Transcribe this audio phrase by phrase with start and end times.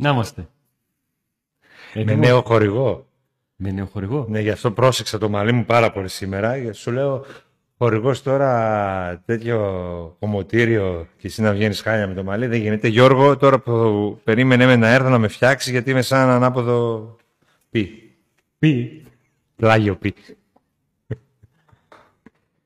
[0.00, 0.48] Να είμαστε.
[1.94, 3.06] Με Έτοιμος; νέο χορηγό.
[3.56, 4.26] Με νέο χορηγό.
[4.28, 6.56] Ναι, γι' αυτό πρόσεξα το μαλλί μου πάρα πολύ σήμερα.
[6.56, 7.24] Γιατί Σου λέω,
[7.78, 12.88] χορηγός τώρα τέτοιο κομμωτήριο και εσύ να βγαίνεις χάλια με το μαλλί δεν γίνεται.
[12.88, 17.16] Γιώργο, τώρα που περίμενε με να έρθω να με φτιάξει γιατί είμαι σαν ανάποδο
[17.70, 18.12] πι.
[18.58, 19.02] Πει.
[19.56, 20.14] Πλάγιο πι.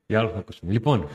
[0.07, 0.73] Για άλλο θα ακούσουμε.
[0.73, 1.09] Λοιπόν,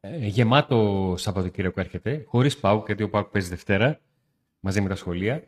[0.00, 4.00] ε, γεμάτο Σαββατοκύριακο έρχεται, χωρίς ΠΑΟΚ, γιατί ο ΠΑΟΚ παίζει Δευτέρα,
[4.60, 5.42] μαζί με τα σχολεία.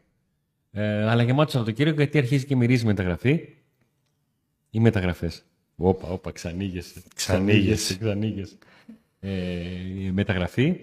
[0.73, 3.49] Ε, αλλά γεμάτος Σαββατοκύριακο γιατί αρχίζει και μυρίζει μεταγραφή
[4.71, 5.43] ή μεταγραφές.
[5.77, 7.03] Όπα, όπα, ξανήγεσαι.
[7.15, 7.99] Ξανήγεσαι.
[7.99, 8.55] Ξανήγεσαι.
[9.21, 9.31] Ε,
[10.13, 10.77] μεταγραφή.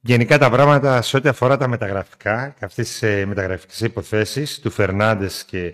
[0.00, 4.70] Γενικά τα πράγματα σε ό,τι αφορά τα μεταγραφικά και αυτές τις ε, μεταγραφικές υποθέσεις του
[4.70, 5.72] Φερνάντες και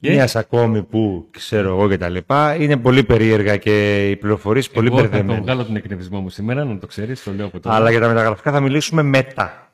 [0.00, 4.70] Και; μίας ακόμη που ξέρω εγώ και τα λοιπά είναι πολύ περίεργα και οι πληροφορίες
[4.70, 5.42] πολύ Εγώ θα το μπερδεμένες.
[5.44, 7.76] βγάλω τον εκνευρισμό μου σήμερα, να το ξέρεις, το λέω από τώρα.
[7.76, 9.72] Αλλά για τα μεταγραφικά θα μιλήσουμε μετά.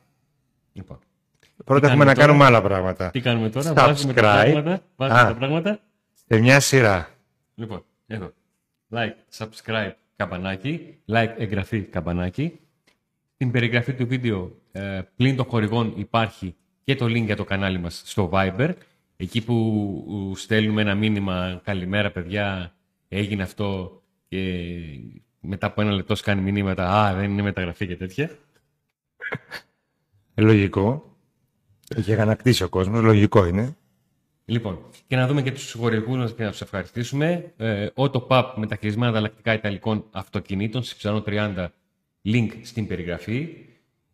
[0.73, 0.99] Λοιπόν,
[1.65, 3.09] Πρώτα Τι έχουμε να κάνουμε κάνουμε άλλα πράγματα.
[3.11, 3.75] τι κάνουμε τώρα, Subscribe.
[3.75, 5.27] βάζουμε τα πράγματα; Βάζουμε Α.
[5.27, 5.79] τα πράγματα;
[6.27, 7.09] Σε μια σειρά.
[7.55, 8.31] Λοιπόν, εδώ.
[8.93, 10.97] Like, subscribe, καμπανάκι.
[11.07, 12.59] Like, εγγραφή, καμπανάκι.
[13.33, 17.77] Στην περιγραφή του βίντεο, ε, πλην των χορηγών, υπάρχει και το link για το κανάλι
[17.77, 18.73] μας στο Viber.
[19.17, 19.53] Εκεί που
[20.07, 22.73] ου, στέλνουμε ένα μήνυμα «Καλημέρα παιδιά,
[23.07, 24.39] έγινε αυτό» και
[25.39, 28.29] μετά από ένα λεπτό σκάνει μηνύματα «Α, δεν είναι μεταγραφή» και τέτοια.
[30.33, 31.15] Ε, Λογικό.
[31.97, 33.75] Είχε αγανακτήσει ο κόσμος, λογικό είναι.
[34.45, 37.53] Λοιπόν, και να δούμε και τους χορηγούς μας και να τους ευχαριστήσουμε.
[37.57, 41.67] Ε, Auto Pub μεταχειρισμένα ανταλλακτικά ιταλικών αυτοκινήτων, Συψανό 30,
[42.25, 43.47] link στην περιγραφή.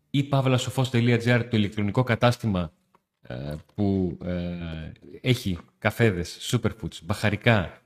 [0.10, 2.72] ή pavlasofos.gr, το ηλεκτρονικό κατάστημα
[3.22, 4.92] ε, που ε,
[5.22, 7.82] έχει καφέδες, superfoods, μπαχαρικά,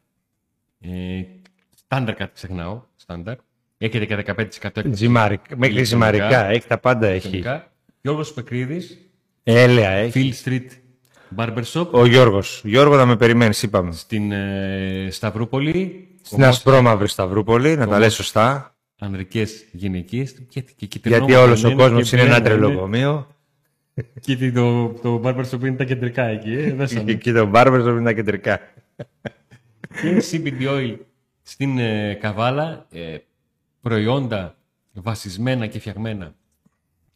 [0.80, 1.24] ε,
[1.75, 3.36] στάνταρ κάτι ξεχνάω, στάνταρ.
[3.78, 4.94] Έχετε και 15% έκπτωση.
[4.94, 7.44] Ζυμαρικα, μέχρι ηλεκτρονικά, ζυμαρικά, έχει τα πάντα έχει.
[8.01, 8.25] Ηλεκτρονικά.
[8.25, 8.97] Γιώργος Πεκρίδης,
[9.44, 10.34] Έλεα έχει.
[10.34, 10.67] Phil Street
[11.35, 12.62] Barber Shop, Ο Γιώργος.
[12.66, 13.91] Γιώργο θα με περιμένεις, είπαμε.
[13.91, 16.07] στην ε, Σταυρούπολη.
[16.22, 18.75] Στην Ασπρόμαυρη Σταυρούπολη, να τα λες σωστά.
[19.00, 22.56] Ανδρικές γυναικείες και, και κυτρινό Γιατί όλος ο μαγκαμένο κόσμος και είναι ένα μπλε, ναι.
[22.56, 23.28] τρελοκομείο.
[24.19, 27.03] Και το, το barber shop είναι τα κεντρικά εκεί, ε, δέσανε.
[27.03, 28.59] Και εκεί το μπάρμπερ είναι τα κεντρικά.
[30.01, 30.95] και CBD oil
[31.41, 33.17] στην ε, Καβάλα, ε,
[33.81, 34.56] προϊόντα
[34.94, 36.35] βασισμένα και φτιαγμένα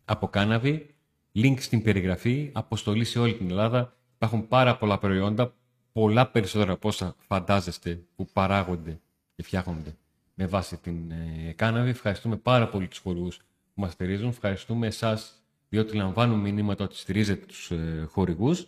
[0.05, 0.95] από κάναβη,
[1.35, 3.93] link στην περιγραφή, αποστολή σε όλη την Ελλάδα.
[4.15, 5.53] Υπάρχουν πάρα πολλά προϊόντα,
[5.91, 8.99] πολλά περισσότερα από όσα φαντάζεστε που παράγονται
[9.35, 9.95] και φτιάχνονται
[10.33, 11.89] με βάση την ε, κάναβη.
[11.89, 14.27] Ευχαριστούμε πάρα πολύ τους χορηγούς που μας στηρίζουν.
[14.27, 18.67] Ευχαριστούμε εσάς διότι λαμβάνουμε μηνύματα ότι στηρίζετε τους ε, χορηγούς.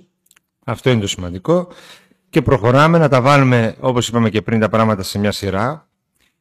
[0.65, 1.67] Αυτό είναι το σημαντικό.
[2.29, 5.89] Και προχωράμε να τα βάλουμε, όπως είπαμε και πριν, τα πράγματα σε μια σειρά.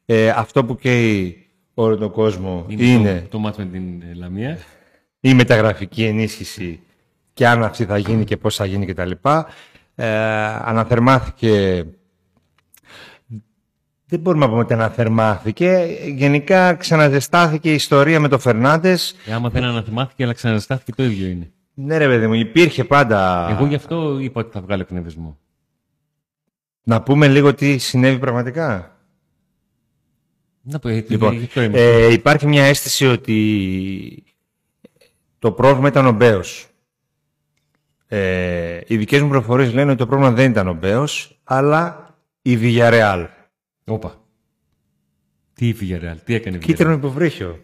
[0.05, 4.57] Ε, αυτό που καίει όλο τον κόσμο είναι, το, το μάτς με την ε, Λαμία.
[5.29, 6.79] Η μεταγραφική ενίσχυση
[7.33, 9.11] και αν αυτή θα γίνει και πώς θα γίνει κτλ.
[9.95, 10.07] Ε,
[10.61, 11.85] αναθερμάθηκε...
[14.09, 15.87] Δεν μπορούμε να πούμε ότι αναθερμάθηκε.
[16.15, 19.15] Γενικά ξαναζεστάθηκε η ιστορία με τον Φερνάντες.
[19.25, 21.51] Ε, άμα δεν αναθυμάθηκε, αλλά ξαναζεστάθηκε το ίδιο είναι.
[21.73, 23.47] Ναι ρε παιδί μου, υπήρχε πάντα...
[23.49, 25.37] Εγώ γι' αυτό είπα ότι θα βγάλω εκνευρισμό.
[26.83, 28.97] Να πούμε λίγο τι συνέβη πραγματικά.
[30.61, 31.79] Να πω, γιατί Λοιπόν, γι' αυτό είμαι.
[31.79, 34.23] ε, υπάρχει μια αίσθηση ότι
[35.39, 36.67] το πρόβλημα ήταν ο Μπέος.
[38.07, 42.57] Ε, οι δικές μου προφορίες λένε ότι το πρόβλημα δεν ήταν ο Μπέος, αλλά η
[42.61, 43.27] Villarreal.
[43.85, 44.21] Όπα.
[45.53, 47.59] Τι είπε η Real, τι έκανε η Κίτρινο υποβρύχιο.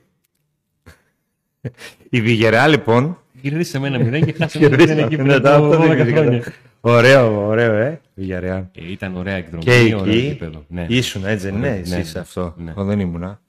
[2.09, 3.17] η Villarreal λοιπόν...
[3.41, 5.95] Γυρίσει σε μένα μηδέν και χάσε ένα μηδέν εκεί πριν μετά από αυτό δεν 12
[6.05, 6.16] ξέρω.
[6.22, 6.44] χρόνια.
[6.81, 8.01] Ωραίο, ωραίο, ε.
[8.17, 8.63] Villarreal.
[8.75, 10.66] Ε, ήταν ωραία εκδρομή, Και ωραίο εκεί γήπεδο.
[10.67, 10.85] Ναι.
[10.90, 12.53] ήσουν έτσι, δεν είναι, Ωραία, εσύ ναι, είσαι ναι, αυτό.
[12.57, 12.72] ναι.
[12.72, 13.41] Εγώ δεν ήμουνα.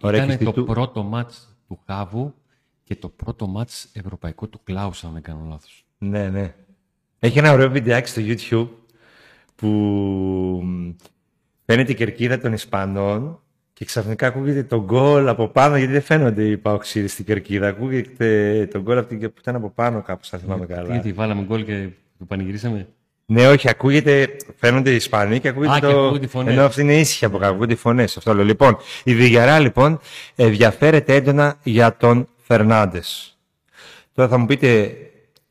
[0.00, 2.34] Ωραία, και Ήταν το στη του- πρώτο μάτς του Χάβου
[2.88, 5.84] και το πρώτο μάτς ευρωπαϊκό του Κλάους, αν δεν κάνω λάθος.
[5.98, 6.54] Ναι, ναι.
[7.18, 8.68] Έχει ένα ωραίο βιντεάκι στο YouTube
[9.54, 9.66] που
[10.64, 10.90] μ,
[11.64, 13.40] φαίνεται η κερκίδα των Ισπανών
[13.72, 17.68] και ξαφνικά ακούγεται το γκολ από πάνω, γιατί δεν φαίνονται οι παοξίδες στην κερκίδα.
[17.68, 20.92] Ακούγεται το γκολ από την- που ήταν από πάνω κάπως, θα θυμάμαι καλά.
[20.92, 21.88] Γιατί βάλαμε γκολ και
[22.18, 22.88] το πανηγυρίσαμε;
[23.26, 26.00] Ναι, όχι, ακούγεται, φαίνονται οι Ισπανοί και ακούγεται Α, και το.
[26.00, 26.52] ακούγονται οι φωνές.
[26.52, 28.16] Ενώ αυτή είναι ήσυχη από κάπου, ακούγονται οι φωνές.
[28.16, 28.44] Αυτό λέω.
[28.44, 29.98] Λοιπόν, η Βιγιαρά λοιπόν
[30.36, 33.38] ενδιαφέρεται έντονα για τον Φερνάντες.
[34.14, 34.96] Τώρα θα μου πείτε,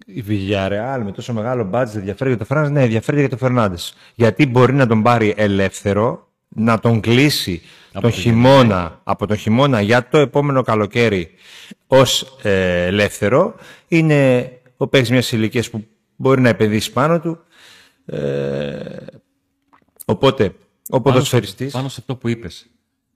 [0.06, 3.96] η Villarreal με τόσο μεγάλο budget ενδιαφέρει για τον Φερνάντες; Ναι, ενδιαφέρει για τον Φερνάντες.
[4.16, 7.62] Γιατί μπορεί να τον πάρει ελεύθερο, να τον κλείσει
[7.92, 11.30] τον το χειμώνα, από τον χειμώνα για το επόμενο καλοκαίρι
[11.88, 13.56] ως ε, ελεύθερο.
[13.88, 17.40] Είναι ο παίκτης μιας ηλικίας που μπορεί να επενδύσει πάνω του.
[18.06, 18.80] Ε,
[20.06, 20.52] οπότε, ο
[21.02, 21.72] Πάνω, ποδοσφαιριστής...
[21.72, 22.68] πάνω σε αυτό που είπες.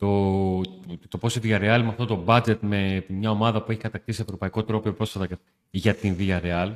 [0.01, 0.62] Το,
[1.07, 4.63] το πώς η Villarreal με αυτό το budget, με μια ομάδα που έχει κατακτήσει ευρωπαϊκό
[4.63, 5.39] τρόπο πρόσφατα,
[5.69, 6.75] για την Villarreal.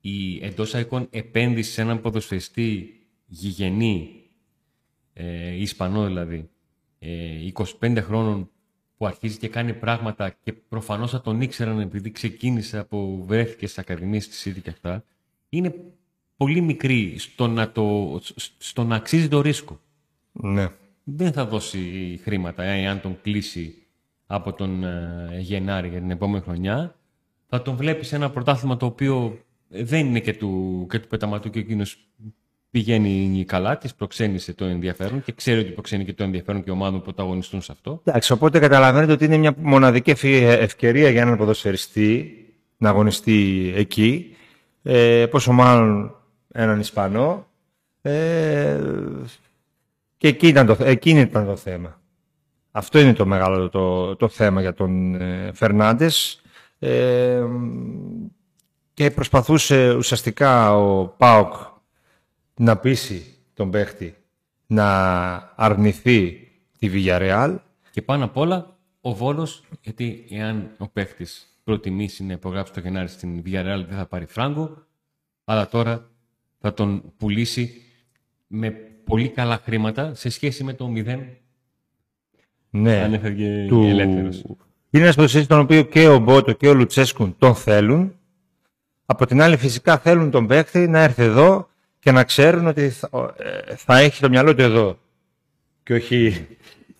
[0.00, 4.22] Η εντός εικόν επένδυση σε έναν ποδοσφαιριστή γηγενή,
[5.12, 6.50] ε, Ισπανό δηλαδή,
[6.98, 8.50] ε, 25 χρόνων
[8.96, 13.78] που αρχίζει και κάνει πράγματα και προφανώς θα τον ήξεραν επειδή ξεκίνησε από βρέθηκε στις
[13.78, 15.04] ακαδημίες της ήδη και αυτά,
[15.48, 15.74] είναι
[16.36, 18.20] πολύ μικρή στο να, το,
[18.58, 19.80] στο να αξίζει το ρίσκο.
[20.32, 20.68] Ναι.
[21.04, 21.80] Δεν θα δώσει
[22.22, 23.74] χρήματα εάν τον κλείσει
[24.26, 26.94] από τον ε, Γενάρη για την επόμενη χρονιά.
[27.48, 31.50] Θα τον βλέπει σε ένα πρωτάθλημα το οποίο δεν είναι και του, και του πεταματού
[31.50, 32.08] και εκείνος
[32.70, 36.98] πηγαίνει καλά, της προξένησε το ενδιαφέρον και ξέρει ότι προξένει και το ενδιαφέρον και ομάδων
[36.98, 38.00] που πρωταγωνιστούν σε αυτό.
[38.04, 42.38] Εντάξει, οπότε καταλαβαίνετε ότι είναι μια μοναδική ευκαιρία για έναν ποδοσφαιριστή
[42.76, 44.36] να αγωνιστεί εκεί.
[44.82, 46.16] Ε, πόσο μάλλον
[46.52, 47.46] έναν Ισπανό.
[48.02, 48.80] Ε,
[50.24, 52.00] και εκεί ήταν, το, εκείνη ήταν το θέμα.
[52.70, 56.40] Αυτό είναι το μεγάλο το, το θέμα για τον ε, Φερνάντες.
[56.78, 57.44] Ε,
[58.94, 61.54] και προσπαθούσε ουσιαστικά ο Πάοκ
[62.54, 64.14] να πείσει τον παίχτη
[64.66, 66.48] να αρνηθεί
[66.78, 67.56] τη Villarreal.
[67.90, 73.08] Και πάνω απ' όλα ο Βόλος, γιατί εάν ο παίχτης προτιμήσει να υπογράψει το Γενάρη
[73.08, 74.86] στην Villarreal δεν θα πάρει φράγκο,
[75.44, 76.10] αλλά τώρα
[76.58, 77.82] θα τον πουλήσει
[78.46, 81.18] με πολύ καλά χρήματα σε σχέση με το 0
[82.70, 83.82] ναι, αν έφευγε του...
[83.82, 84.42] ελεύθερος.
[84.90, 88.14] Είναι ένας ποδοσφαιριστής τον οποίο και ο Μπότο και ο Λουτσέσκουν τον θέλουν.
[89.06, 91.68] Από την άλλη φυσικά θέλουν τον παίκτη να έρθει εδώ
[91.98, 93.34] και να ξέρουν ότι θα,
[93.68, 94.98] ε, θα έχει το μυαλό του εδώ
[95.82, 96.46] και όχι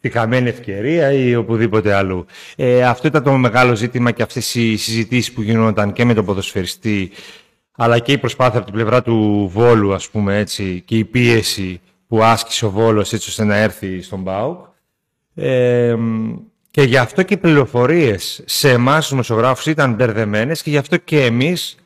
[0.00, 2.26] τη χαμένη ευκαιρία ή οπουδήποτε αλλού.
[2.56, 6.24] Ε, αυτό ήταν το μεγάλο ζήτημα και αυτές οι συζητήσεις που γινόταν και με τον
[6.24, 7.10] ποδοσφαιριστή
[7.76, 11.80] αλλά και η προσπάθεια από την πλευρά του Βόλου ας πούμε έτσι και η πίεση
[12.08, 14.66] που άσκησε ο Βόλος έτσι ώστε να έρθει στον ΠΑΟΚ.
[15.34, 15.96] Ε,
[16.70, 20.96] και γι' αυτό και οι πληροφορίες σε εμάς τους δημοσιογράφους ήταν μπερδεμένες και γι' αυτό
[20.96, 21.76] και εμείς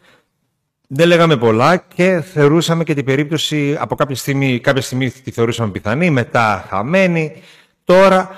[0.88, 5.70] δεν λέγαμε πολλά και θεωρούσαμε και την περίπτωση από κάποια στιγμή, κάποια στιγμή τη θεωρούσαμε
[5.70, 7.42] πιθανή, μετά χαμένη.
[7.84, 8.30] Τώρα,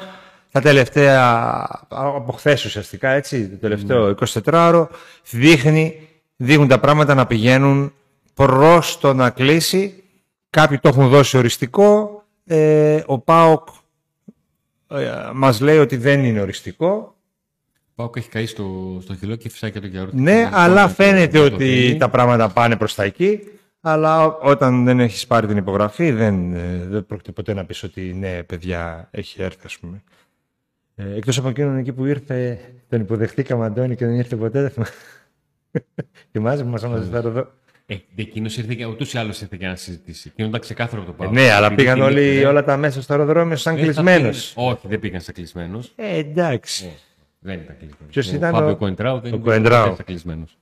[0.53, 4.87] τα τελευταία, από χθες ουσιαστικά, έτσι, το τελευταίο 24ωρο,
[5.31, 7.93] δείχνει, δείχνουν τα πράγματα να πηγαίνουν
[8.35, 10.03] προς το να κλείσει.
[10.51, 12.23] Κάποιοι το έχουν δώσει οριστικό.
[12.45, 13.69] Ε, ο ΠΑΟΚ
[14.91, 17.15] ε, μας λέει ότι δεν είναι οριστικό.
[17.95, 20.21] Πάω έχει καεί στο, στο χυλό και φυσάει και το γιαούρτι.
[20.21, 23.41] Ναι, αλλά φαίνεται ότι τα πράγματα πάνε προς τα εκεί.
[23.81, 28.01] Αλλά όταν δεν έχεις πάρει την υπογραφή, δεν, ε, δεν πρόκειται ποτέ να πεις ότι
[28.01, 30.03] ναι, παιδιά, έχει έρθει, ας πούμε.
[30.95, 32.59] Ε, εκτός από εκείνον εκεί που ήρθε,
[32.89, 34.73] τον υποδεχτήκαμε, Αντώνη, και δεν ήρθε ποτέ.
[36.33, 37.51] Θυμάσαι που μας έμαζε εδώ;
[37.93, 40.29] Ε, εκείνος ήρθε και ούτως ή άλλως ήρθε και να συζητήσει.
[40.33, 41.31] Εκείνο ήταν ξεκάθαρο το Ε, πάω.
[41.31, 44.53] ναι, αλλά πήγαν όλοι, όλα τα μέσα στο αεροδρόμιο σαν κλεισμένος.
[44.57, 45.93] Όχι, δεν πήγαν σαν κλεισμένος.
[45.97, 46.91] Ε, εντάξει.
[47.39, 48.07] Δεν ήταν κλεισμένος.
[48.13, 49.95] Ποιος ο ήταν Φάμπιο ο- Κοεντράου δεν ο ήταν Κοεντράου.
[49.97, 50.59] σαν κλεισμένος.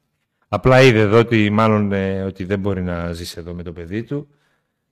[0.48, 4.02] Απλά είδε εδώ ότι μάλλον ε, ότι δεν μπορεί να ζήσει εδώ με το παιδί
[4.02, 4.28] του.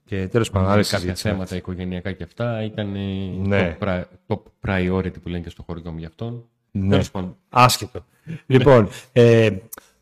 [0.05, 1.27] Και τέλος πάντων, άλλη Κάποια συζήτηση.
[1.29, 2.99] θέματα οικογενειακά και αυτά ήταν ε,
[3.47, 3.75] Ναι.
[3.79, 6.43] το, pri- το priority που λένε και στο χωριό μου γι' αυτόν.
[6.71, 6.89] Ναι.
[6.89, 8.05] Τέλος πάντων, Άσχετο.
[8.45, 9.49] Λοιπόν, ε,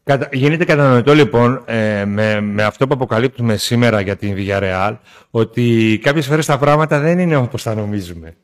[0.06, 0.30] κατα...
[0.32, 4.98] γίνεται κατανοητό λοιπόν ε, με, με αυτό που αποκαλύπτουμε σήμερα για την Villarreal
[5.32, 8.36] ότι κάποιες φορές τα πράγματα δεν είναι όπως τα νομίζουμε.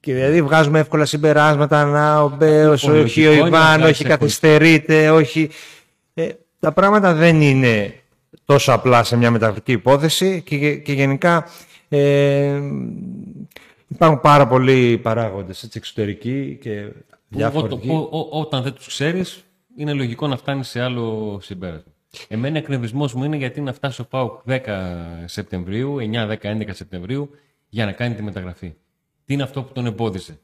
[0.00, 3.62] Και δηλαδή βγάζουμε εύκολα συμπεράσματα, να ο Μπέος, Ο όχι ο λογικό είναι να Ιβάν,
[3.78, 4.16] βγάζεις όχι εύκολα.
[4.16, 5.50] καθυστερείται, όχι...
[6.14, 6.28] Ε,
[6.60, 7.94] τα πράγματα δεν είναι
[8.44, 11.46] τόσο απλά σε μια μεταφρική υπόθεση και, και γενικά
[11.88, 12.60] ε,
[13.88, 17.72] υπάρχουν πάρα πολλοί παράγοντες έτσι, εξωτερικοί και που διάφοροι.
[17.72, 19.44] ό- ό- ό- όταν δεν τους ξέρεις,
[19.76, 21.92] είναι λογικό να φτάνει σε άλλο συμπέρασμα.
[22.28, 24.60] Εμένα εκνευρισμός μου είναι γιατί να φτάσει ο ΠΑΟΚ 10
[25.24, 27.30] Σεπτεμβρίου, 9, 10, 11 Σεπτεμβρίου
[27.68, 28.74] για να κάνει τη μεταγραφή.
[29.24, 30.38] Τι είναι αυτό που τον εμπόδιζε;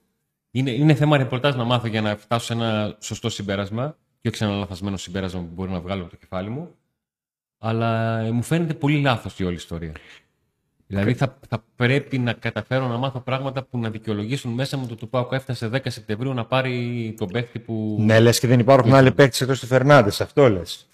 [0.50, 4.36] Είναι, είναι θέμα ρεπορτάζ να μάθω για να φτάσω σε ένα σωστό συμπέρασμα και όχι
[4.36, 6.74] σε ένα λαθασμένο συμπέρασμα που μπορεί να βγάλω από το κεφάλι μου.
[7.58, 9.92] Αλλά ε, μου φαίνεται πολύ λάθος η όλη ιστορία.
[10.90, 14.94] Δηλαδή θα, θα πρέπει να καταφέρω να μάθω πράγματα που να δικαιολογήσουν μέσα μου το
[14.94, 17.96] του ΠΑΟΚ έφτασε 10 Σεπτεμβρίου να πάρει τον παίχτη που.
[18.00, 20.88] Ναι, λες και δεν υπάρχουν άλλοι παίκτες εκτός του Φερνάντες, αυτό λες.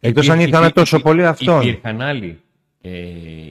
[0.00, 1.60] Εκτός αν Υπήρχε- ήθελαν τόσο υπή- πολύ αυτόν.
[1.68, 2.40] Υπήρχαν άλλοι.
[2.80, 2.90] Ε,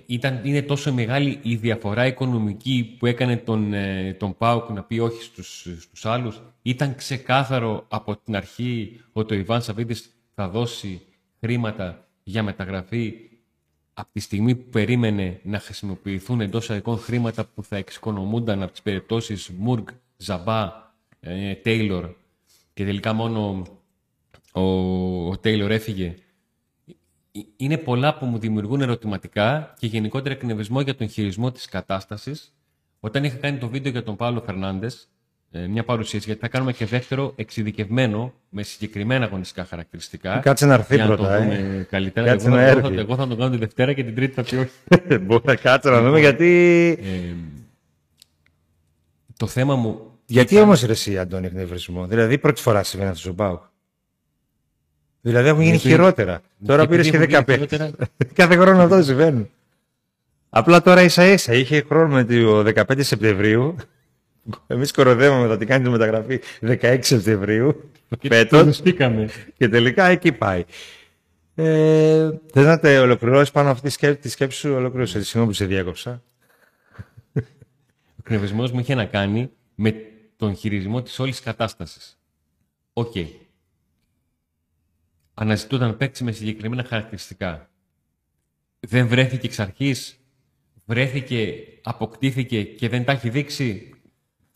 [0.05, 4.99] ήταν, είναι τόσο μεγάλη η διαφορά οικονομική που έκανε τον, ε, τον ΠΑΟΚ να πει
[4.99, 6.41] όχι στους, στους άλλους.
[6.61, 11.01] Ήταν ξεκάθαρο από την αρχή ότι ο Ιβάν Σαββίδης θα δώσει
[11.39, 13.13] χρήματα για μεταγραφή
[13.93, 18.81] από τη στιγμή που περίμενε να χρησιμοποιηθούν εντός εικόν χρήματα που θα εξοικονομούνταν από τις
[18.81, 20.71] περιπτώσεις Μουργκ, Ζαμπά,
[21.19, 22.09] ε, Τέιλορ
[22.73, 23.65] και τελικά μόνο
[24.51, 24.61] ο,
[25.27, 26.15] ο Τέιλορ έφυγε.
[27.31, 32.53] Ε, Είναι πολλά που μου δημιουργούν ερωτηματικά και γενικότερα εκνευρισμό για τον χειρισμό της κατάστασης.
[32.99, 35.07] Όταν είχα κάνει το βίντεο για τον Παύλο Φερνάντες, ε,
[35.69, 40.37] μια παρουσίαση, γιατί θα κάνουμε και δεύτερο εξειδικευμένο με συγκεκριμένα αγωνιστικά χαρακτηριστικά.
[40.39, 41.37] Κάτσε να έρθει για να πρώτα, το ε.
[41.45, 42.27] δούμε καλύτερα.
[42.27, 42.95] Κάτσε εγώ, να θα- εγώ, έρθει.
[42.95, 45.17] θα, εγώ θα τον κάνω τη Δευτέρα και την Τρίτη θα πει όχι.
[45.25, 46.49] Μπορεί να κάτσε να δούμε γιατί.
[47.03, 47.33] Ε,
[49.37, 49.99] το θέμα μου.
[50.25, 52.07] Γιατί όμως ρε εσύ, Αντώνη, εκνευρισμό.
[52.07, 53.61] Δηλαδή, πρώτη φορά συμβαίνει αυτό στον Πάουκ.
[55.21, 56.41] Δηλαδή, έχουν γίνει Γιατί- χειρότερα.
[56.65, 57.77] Τώρα επειδή πήρες και έχουν 10 γίνει παίκτες.
[57.79, 59.49] χειρότερα; Κάθε χρόνο αυτό συμβαίνει.
[60.49, 63.75] Απλά τώρα ίσα ίσα είχε χρόνο με το 15 Σεπτεμβρίου.
[64.67, 67.91] Εμείς κοροδεύαμε θα την κάνει τη μεταγραφή 16 Σεπτεμβρίου.
[68.19, 68.59] Και Φέτος.
[68.59, 69.29] το λουστήκαμε.
[69.57, 70.65] Και τελικά εκεί πάει.
[71.55, 75.23] Ε, Θες να τε ολοκληρώσεις πάνω αυτή τη σκέψη, τη σκέψη σου, ολοκλήρωσε.
[75.23, 76.23] Συγγνώμη που σε διέκοψα.
[78.17, 79.95] Ο εκνευρισμός μου είχε να κάνει με
[80.35, 82.19] τον χειρισμό της όλης κατάστασης.
[82.93, 83.13] Οκ.
[85.33, 87.69] Αναζητούταν παίχτη με συγκεκριμένα χαρακτηριστικά.
[88.79, 90.19] Δεν βρέθηκε εξ αρχής,
[90.85, 93.90] βρέθηκε, αποκτήθηκε και δεν τα έχει δείξει.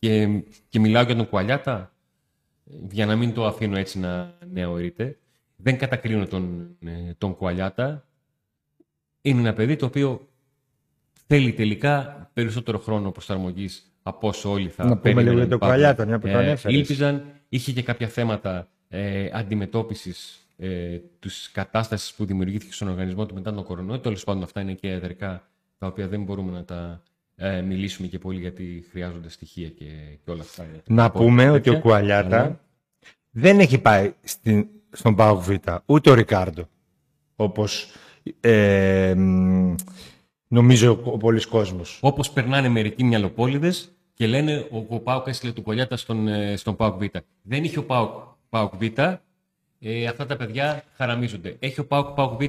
[0.05, 1.93] Και, και μιλάω για τον Κουαλιάτα,
[2.91, 5.17] για να μην το αφήνω έτσι να νεωρείται.
[5.55, 8.07] Δεν κατακρίνω τον, ε, τον Κουαλιάτα.
[9.21, 10.27] Είναι ένα παιδί το οποίο
[11.27, 15.57] θέλει τελικά περισσότερο χρόνο προσαρμογής από όσο όλοι θα Να πούμε περίμεναν λίγο για τον
[15.57, 15.75] οι Παύλοι.
[15.75, 16.77] Κουαλιάτα, μια που το ανέφερες.
[16.77, 23.33] Ήλπιζαν, είχε και κάποια θέματα ε, αντιμετώπισης ε, της κατάστασης που δημιουργήθηκε στον οργανισμό του
[23.33, 23.99] μετά τον κορονοϊό.
[23.99, 25.47] Τέλος πάντων αυτά είναι και εδρικά
[25.77, 27.03] τα οποία δεν μπορούμε να τα
[27.35, 29.85] ε, μιλήσουμε και πολύ γιατί χρειάζονται στοιχεία και,
[30.25, 30.65] και όλα αυτά.
[30.87, 31.53] Να Από πούμε τέτοια.
[31.57, 32.59] ότι ο Κουαλιάτα Αλλά-
[33.31, 35.51] δεν έχει πάει στην, στον Πάουκ Β,
[35.85, 36.67] ούτε ο Ρικάρντο.
[37.35, 37.91] Όπως
[38.39, 39.75] ε, μ,
[40.47, 41.99] νομίζω ο, ο πολλής κόσμος.
[42.01, 43.73] Όπως περνάνε μερικοί μυαλοπόλυδε
[44.13, 47.05] και λένε ο, ο Πάουκ έστειλε του Κολιάτα στον, ε, στον Πάουκ Β.
[47.41, 48.11] Δεν είχε ο Πάουκ,
[48.49, 48.83] Πάουκ Β.
[49.79, 51.55] Ε, αυτά τα παιδιά χαραμίζονται.
[51.59, 52.45] Έχει ο Πάουκ Πάουκ Β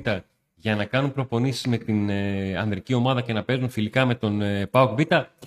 [0.61, 4.43] για να κάνουν προπονήσεις με την ε, ανδρική ομάδα και να παίζουν φιλικά με τον
[4.43, 5.03] ε, Πάουκ Β.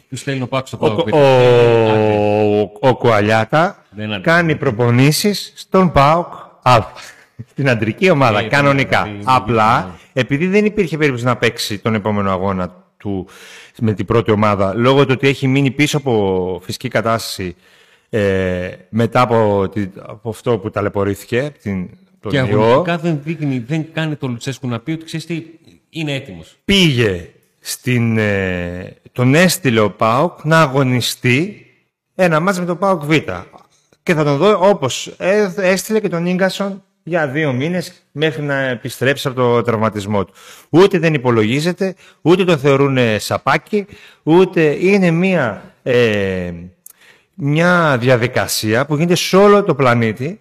[0.09, 1.13] Του στέλνει ο Πάουκ στο Ο, Πάουκ Β.
[1.13, 2.69] ο, Ε, άντε.
[2.79, 4.21] ο Κουαλιάτα Δεν άντε.
[4.21, 6.77] κάνει προπονήσεις στον ΠΑΟΚ Α,
[7.49, 9.03] στην αντρική ομάδα, Ε, κανονικά.
[9.03, 10.21] δηλαδή, Απλά, ναι.
[10.21, 13.27] επειδή δεν υπήρχε περίπτωση να παίξει τον επόμενο αγώνα του
[13.79, 17.55] με την πρώτη ομάδα, λόγω του ότι έχει μείνει πίσω από φυσική κατάσταση
[18.09, 21.89] ε, μετά από, τη- από αυτό που ταλαιπωρήθηκε, την,
[22.19, 25.43] τον Και ιό, αγωνιστικά δεν δείχνει, δεν κάνει το Λουτσέσκου να πει ότι ξέρεις τι,
[25.89, 26.57] είναι έτοιμος.
[26.65, 31.65] πήγε στην, ε, τον έστειλε ο ΠΑΟΚ να αγωνιστεί
[32.15, 33.11] ένα μάτς με τον ΠΑΟΚ Β.
[34.03, 38.55] Και θα τον δω όπως ε, έστειλε και τον Ίγκασον για δύο μήνες μέχρι να
[38.55, 40.33] επιστρέψει από το τραυματισμό του.
[40.69, 43.85] Ούτε δεν υπολογίζεται, ούτε το θεωρούν ε, σαπάκι,
[44.23, 46.51] ούτε είναι μια, ε,
[47.33, 50.39] μια διαδικασία που γίνεται σε όλο το πλανήτη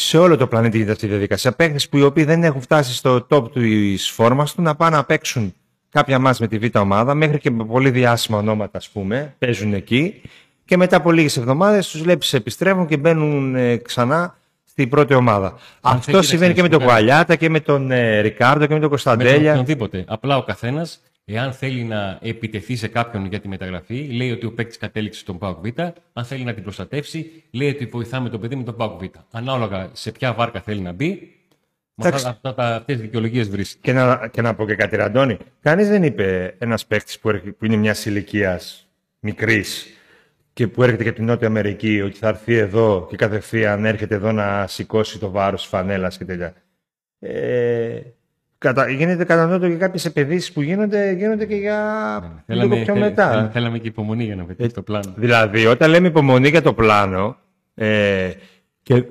[0.00, 1.52] σε όλο το πλανήτη γίνεται αυτή η διαδικασία.
[1.52, 5.04] Παίχτες που οι οποίοι δεν έχουν φτάσει στο top της φόρμας του να πάνε να
[5.04, 5.54] παίξουν
[5.90, 9.72] κάποια μάτς με τη β' ομάδα, μέχρι και με πολύ διάσημα ονόματα, ας πούμε, παίζουν
[9.74, 10.20] εκεί.
[10.64, 15.58] Και μετά από λίγες εβδομάδες τους βλέπεις επιστρέφουν και μπαίνουν ε, ξανά στην πρώτη ομάδα.
[15.80, 18.74] Αυτό θέλει, συμβαίνει να και με τον ξέρεις, Κουαλιάτα και με τον ε, Ρικάρντο και
[18.74, 19.50] με τον Με τον Κωνσταντέλια.
[19.50, 20.04] οποιονδήποτε.
[20.08, 24.52] Απλά ο καθένας, εάν θέλει να επιτεθεί σε κάποιον για τη μεταγραφή, λέει ότι ο
[24.52, 25.80] παίκτης κατέληξε στον ΠΑΟΚ Β.
[26.12, 29.06] Αν θέλει να την προστατεύσει, λέει ότι βοηθάμε τον παιδί με τον ΠΑΟΚ Β.
[29.30, 31.32] Ανάλογα σε ποια βάρκα θέλει να μπει,
[31.94, 32.26] με Εντάξει.
[32.26, 33.78] αυτά, αυτά, τα- αυτές τις δικαιολογίες βρίσκει.
[33.80, 35.36] Και να, και να πω και κάτι, ρε Αντώνη.
[35.60, 38.88] Κανείς δεν είπε ένας παίχτη που, έρχε- που είναι μιας ηλικίας
[39.20, 39.86] μικρής
[40.52, 44.14] και που έρχεται και από την Νότια Αμερική ότι θα έρθει εδώ και κατευθείαν έρχεται
[44.14, 46.54] εδώ να σηκώσει το βάρος τη φανέλας και τέτοια.
[47.18, 48.00] Ε,
[48.58, 53.30] κατα, γίνεται κατά και κάποιες επενδύσεις που γίνονται, γίνονται και για λίγο πιο θέλ- μετά.
[53.30, 55.12] θέλ- θέλαμε και υπομονή για να πετύχει το πλάνο.
[55.16, 57.36] Δηλαδή, όταν λέμε υπομονή για το πλάνο,
[57.74, 58.30] ε,
[58.82, 59.04] και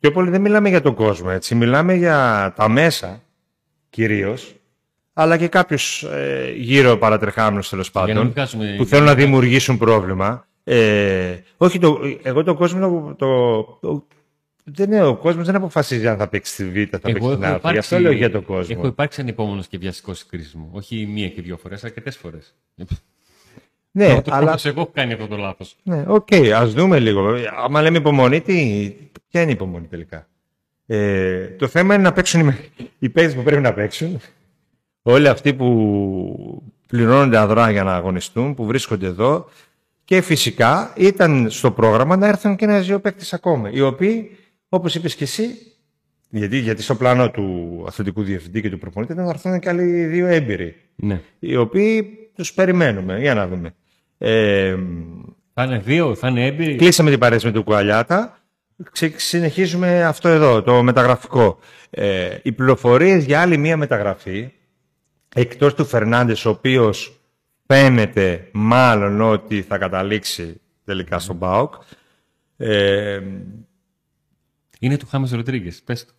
[0.00, 1.54] πιο πολύ δεν μιλάμε για τον κόσμο, έτσι.
[1.54, 3.22] Μιλάμε για τα μέσα,
[3.90, 4.54] κυρίως,
[5.12, 9.78] αλλά και κάποιους ε, γύρω παρατρεχάμενους, τέλος να μην πάντων, βγάζουμε- που θέλουν να δημιουργήσουν
[9.78, 10.46] πρόβλημα.
[10.64, 14.06] Ε, όχι, το, εγώ το κόσμο, το, το, το-
[14.64, 17.60] δεν είναι, ο κόσμος δεν αποφασίζει αν θα παίξει στη Β, θα παίξει στην Α.
[17.72, 18.76] Γι' αυτό λέω για τον κόσμο.
[18.78, 20.68] έχω υπάρξει ανυπόμονο και βιαστικός στη κρίση μου.
[20.72, 22.54] Όχι μία και δύο φορές, αρκετές φορές.
[23.90, 24.22] ναι, αλλά...
[24.26, 25.76] αλλά εγώ έχω κάνει αυτό το λάθος.
[25.82, 27.34] Ναι, οκ, ας δούμε λίγο.
[27.64, 28.54] Άμα λέμε υπομονή, τι,
[29.30, 30.28] ποια είναι η υπομονή τελικά;
[30.86, 32.54] Ε, το θέμα είναι να παίξουν οι,
[32.98, 34.20] οι παίκτες που πρέπει να παίξουν.
[35.02, 39.48] Όλοι αυτοί που πληρώνονται αδρά για να αγωνιστούν, που βρίσκονται εδώ.
[40.04, 43.70] Και φυσικά ήταν στο πρόγραμμα να έρθουν και ένα-δύο παίκτες ακόμα.
[43.70, 44.38] Οι οποίοι,
[44.74, 45.48] όπως είπες και εσύ,
[46.30, 50.04] γιατί, γιατί στο πλάνο του αθλητικού διευθυντή και του προπονητή ήταν να έρθουν και άλλοι
[50.04, 50.76] δύο έμπειροι.
[50.96, 51.20] Ναι.
[51.38, 53.20] Οι οποίοι τους περιμένουμε.
[53.20, 53.74] Για να δούμε.
[54.18, 54.76] Ε,
[55.54, 58.38] Θα είναι δύο, θα είναι έμπειροι; Κλείσαμε την παρέση με τον Κουαλιάτα.
[58.92, 61.58] Ξε- Συνεχίζουμε αυτό εδώ, το μεταγραφικό.
[61.90, 64.50] Ε, οι πληροφορίες για άλλη μία μεταγραφή,
[65.34, 67.20] εκτός του Φερνάντες, ο οποίος
[67.66, 71.74] φαίνεται μάλλον ότι θα καταλήξει τελικά στον ΠΑΟΚ.
[72.56, 73.20] Ε,
[74.84, 75.82] Είναι του Χάμες Ροντρίγκες.
[75.84, 76.12] Πες το.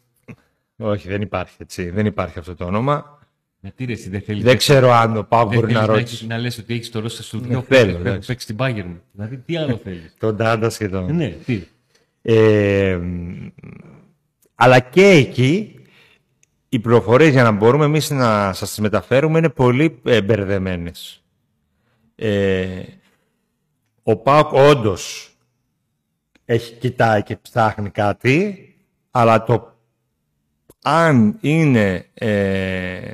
[0.90, 1.90] όχι, δεν υπάρχει έτσι.
[1.90, 3.20] Δεν υπάρχει αυτό το όνομα.
[3.60, 4.44] Γιατί ρε, εσύ δεν θέλεις.
[4.44, 6.28] Δεν ξέρω αν ο ΠΑΟΚ δεν μπορεί να θέλεις ρωτήσει.
[6.28, 8.28] Να, λες ότι έχεις το ρόστα σου Ναι, δύο θέλω, παίκτες που εντάξει.
[8.28, 9.00] παίξεις στην Bayern.
[9.12, 11.16] Δηλαδή, τι άλλο θέλεις; Τον Τάντα και τον.
[11.16, 11.64] ναι, τι.
[12.22, 13.00] Ε,
[14.56, 15.80] αλλά και εκεί
[16.70, 21.24] οι πληροφορίες για να μπορούμε εμείς να σας τις μεταφέρουμε είναι πολύ ε, μπερδεμένες.
[22.16, 22.82] Ε,
[24.04, 25.35] ο ΠΑΟΚ όντως
[26.46, 28.70] έχει κοιτάει και ψάχνει κάτι,
[29.12, 29.80] αλλά το
[30.84, 32.06] αν είναι...
[32.14, 33.12] Ε,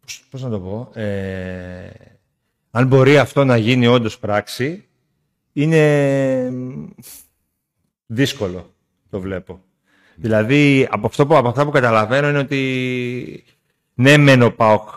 [0.00, 1.00] πώς, πώς να το πω...
[1.00, 1.90] Ε,
[2.70, 4.88] αν μπορεί αυτό να γίνει όντως πράξη,
[5.52, 6.52] είναι
[8.06, 8.74] δύσκολο,
[9.10, 9.60] το βλέπω.
[10.14, 13.44] Δηλαδή, από, αυτό που, από αυτά που καταλαβαίνω είναι ότι
[13.94, 14.88] ναι, μεν ο ΠΑΟΚ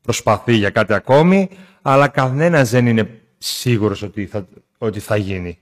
[0.00, 1.48] προσπαθεί για κάτι ακόμη,
[1.82, 4.48] αλλά κανένας δεν είναι σίγουρος ότι θα,
[4.86, 5.58] ότι θα γίνει.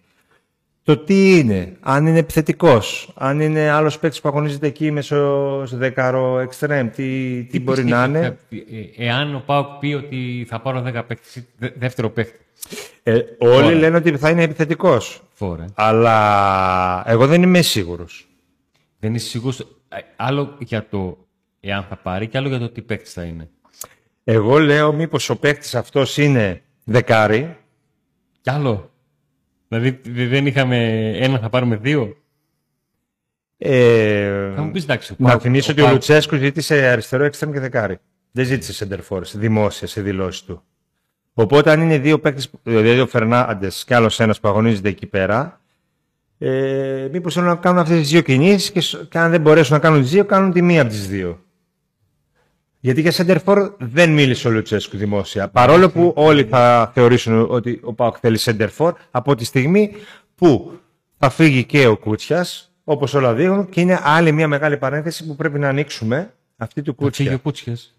[0.82, 5.76] Το τι είναι, αν είναι επιθετικός, αν είναι άλλος παίκτης που αγωνίζεται εκεί μέσω σε
[5.76, 10.46] δεκάρο εξτρέμ, τι, τι, μπορεί να πιστεύεις, είναι; θα- ε, Εάν ο Πάουκ πει ότι
[10.48, 12.38] θα πάρω 10 παίκτες, ή δε- δεύτερο παίκτη.
[13.02, 13.70] Ε, όλοι Ωραία.
[13.78, 15.22] λένε ότι θα είναι επιθετικός.
[15.32, 15.64] Φόρα.
[15.74, 18.28] Αλλά εγώ δεν είμαι σίγουρος.
[18.98, 19.66] Δεν είσαι σίγουρος.
[20.16, 21.26] Άλλο για το
[21.60, 23.48] εάν θα πάρει και άλλο για το τι παίκτης θα είναι.
[24.24, 27.56] Εγώ λέω μήπως ο παίκτης αυτός είναι δεκάρι.
[28.40, 28.89] Κι άλλο.
[29.72, 32.16] Δηλαδή δε- δεν είχαμε ένα, θα πάρουμε δύο;
[33.58, 35.12] Ε, Θα μου πεις εντάξει.
[35.12, 37.98] ο να Πάουκ- θυμίσω ο ότι ο Πάουκ- Λουτσέσκου ζήτησε αριστερό εξτρέμ και δεκάρι.
[38.32, 40.62] Δεν ζήτησε σεντερφόρ δημόσια σε δηλώσεις του.
[41.34, 45.60] Οπότε αν είναι δύο παίκτες, δηλαδή ο Φερνάντες και άλλος ένας που αγωνίζεται εκεί πέρα,
[46.38, 49.74] ε, μήπως θέλουν να κάνουν αυτές τις δύο κινήσεις και, σ- και αν δεν μπορέσουν
[49.74, 51.44] να κάνουν τις δύο, κάνουν τη μία από τις δύο.
[52.80, 55.48] Γιατί για σεντερφόρ δεν μίλησε ο Λουτσέσκου δημόσια.
[55.48, 59.92] Παρόλο που όλοι θα θεωρήσουν ότι ο Πάοκ θέλει σεντερφόρ, από τη στιγμή
[60.34, 60.78] που
[61.16, 65.36] θα φύγει και ο Κούτσιας, όπως όλα δείχνουν, και είναι άλλη μια μεγάλη παρένθεση που
[65.36, 67.40] πρέπει να ανοίξουμε αυτή του Θα φύγει ο Κούτσιας.
[67.42, 67.94] Κούτσιας.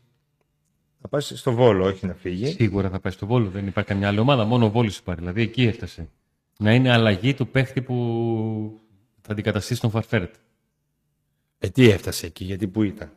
[1.02, 2.46] Θα πάει στο Βόλο, όχι να φύγει.
[2.46, 3.50] Σίγουρα θα πάει στο Βόλο.
[3.50, 4.46] Δεν υπάρχει καμιά άλλη ομάδα.
[4.46, 5.22] Μόνο ο Βόλος υπάρχει.
[5.22, 6.10] Δηλαδή εκεί έφτασε.
[6.58, 8.80] Να είναι αλλαγή του παίχτη που
[9.22, 10.34] θα αντικαταστήσει τον Φαρφέρετ.
[11.60, 13.12] Ε, τι έφτασε εκεί, γιατί πού ήταν;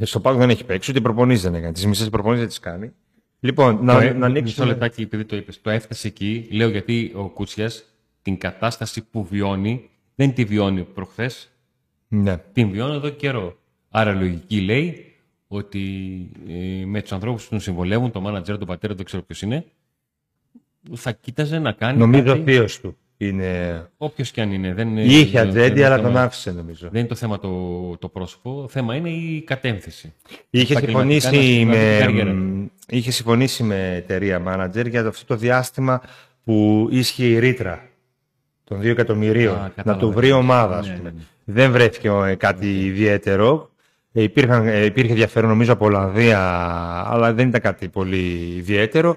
[0.00, 1.72] Στο Πάοκ δεν έχει παίξει, ούτε προπονήσει δεν έκανε.
[1.72, 2.92] Τις μισές προπονήσεις δεν τις κάνει.
[3.40, 4.66] Λοιπόν, να, Το να ε- Μισό ανοίξουμε.
[4.66, 5.60] λεπτάκι επειδή το είπες.
[5.60, 6.48] Το έφτασε εκεί.
[6.50, 7.84] Λέω γιατί ο Κούτσιας
[8.22, 11.50] την κατάσταση που βιώνει δεν τη βιώνει προχθές.
[12.08, 12.36] Ναι.
[12.52, 13.58] Την βιώνει εδώ και καιρό.
[13.90, 15.14] Άρα λογική λέει
[15.48, 15.80] ότι
[16.48, 19.64] ε, με τους ανθρώπους που τον συμβολεύουν, τον μάνατζερ, τον πατέρα, δεν ξέρω ποιος είναι,
[20.92, 21.98] θα κοίταζε να κάνει.
[21.98, 23.82] Νομίζω ο κάτι, θείος του είναι.
[23.96, 24.74] Όποιος και αν είναι.
[24.74, 26.88] Δεν, είναι- Είχε δεν- δεν ατζέντη, είναι αλλά θέμα- τον άφησε νομίζω.
[26.90, 27.48] Δεν είναι το θέμα το,
[27.98, 28.60] το πρόσωπο.
[28.62, 30.12] Το θέμα είναι η κατεύθυνση.
[30.50, 35.06] Είχε επαγγελματικά συμφωνήσει, να με, συμβαίνει την καριέρα μ, είχε συμφωνήσει με εταιρεία manager για
[35.06, 36.00] αυτό το διάστημα
[36.44, 37.88] που ίσχυε η ρήτρα
[38.64, 39.54] των 2 εκατομμυρίων.
[39.56, 40.00] Α, να κατάλαβα.
[40.06, 41.08] του βρει ομάδα, ας Ναι, πούμε.
[41.08, 41.22] ναι, ναι.
[41.44, 43.70] Δεν βρέθηκε ε, κάτι ιδιαίτερο.
[44.12, 46.38] Ε, υπήρχαν, ε, υπήρχε ενδιαφέρον νομίζω από Ολλανδία,
[47.06, 49.16] αλλά δεν ήταν κάτι πολύ ιδιαίτερο.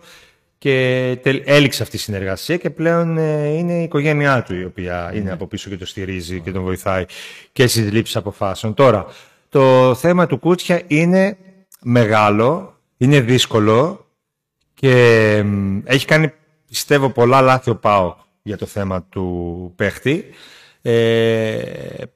[0.60, 5.10] Και τελ- έληξε αυτή η συνεργασία και πλέον ε, είναι η οικογένειά του η οποία
[5.12, 5.18] Ναι.
[5.20, 7.06] είναι από πίσω και το στηρίζει και τον βοηθάει
[7.52, 8.74] και στις λήψεις αποφάσεων.
[8.74, 9.06] Τώρα,
[9.50, 11.38] το θέμα του Κούτσια είναι
[11.82, 14.06] μεγάλο, είναι δύσκολο
[14.74, 16.32] και μ, έχει κάνει
[16.68, 20.26] πιστεύω πολλά λάθη ο ΠΑΟ για το θέμα του παίχτη.
[20.82, 21.62] Ε,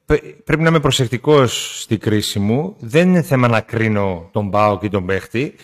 [0.06, 2.76] πρέ- πρέπει να είμαι προσεκτικός στη κρίση μου.
[2.80, 5.56] Δεν είναι θέμα να κρίνω τον ΠΑΟ και τον παίχτη.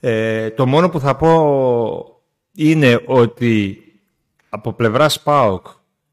[0.00, 2.22] Ε, το μόνο που θα πω
[2.54, 3.82] είναι ότι
[4.48, 5.66] από πλευράς ΠΑΟΚ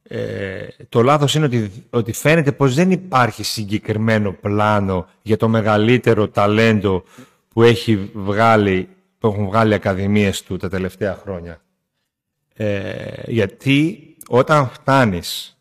[0.03, 6.27] ε, το λάθος είναι ότι, ότι φαίνεται πως δεν υπάρχει συγκεκριμένο πλάνο για το μεγαλύτερο
[6.27, 7.03] ταλέντο
[7.49, 11.61] που, έχει βγάλει, που έχουν βγάλει οι ακαδημίες του τα τελευταία χρόνια.
[12.53, 12.95] Ε,
[13.25, 15.57] γιατί όταν φτάνεις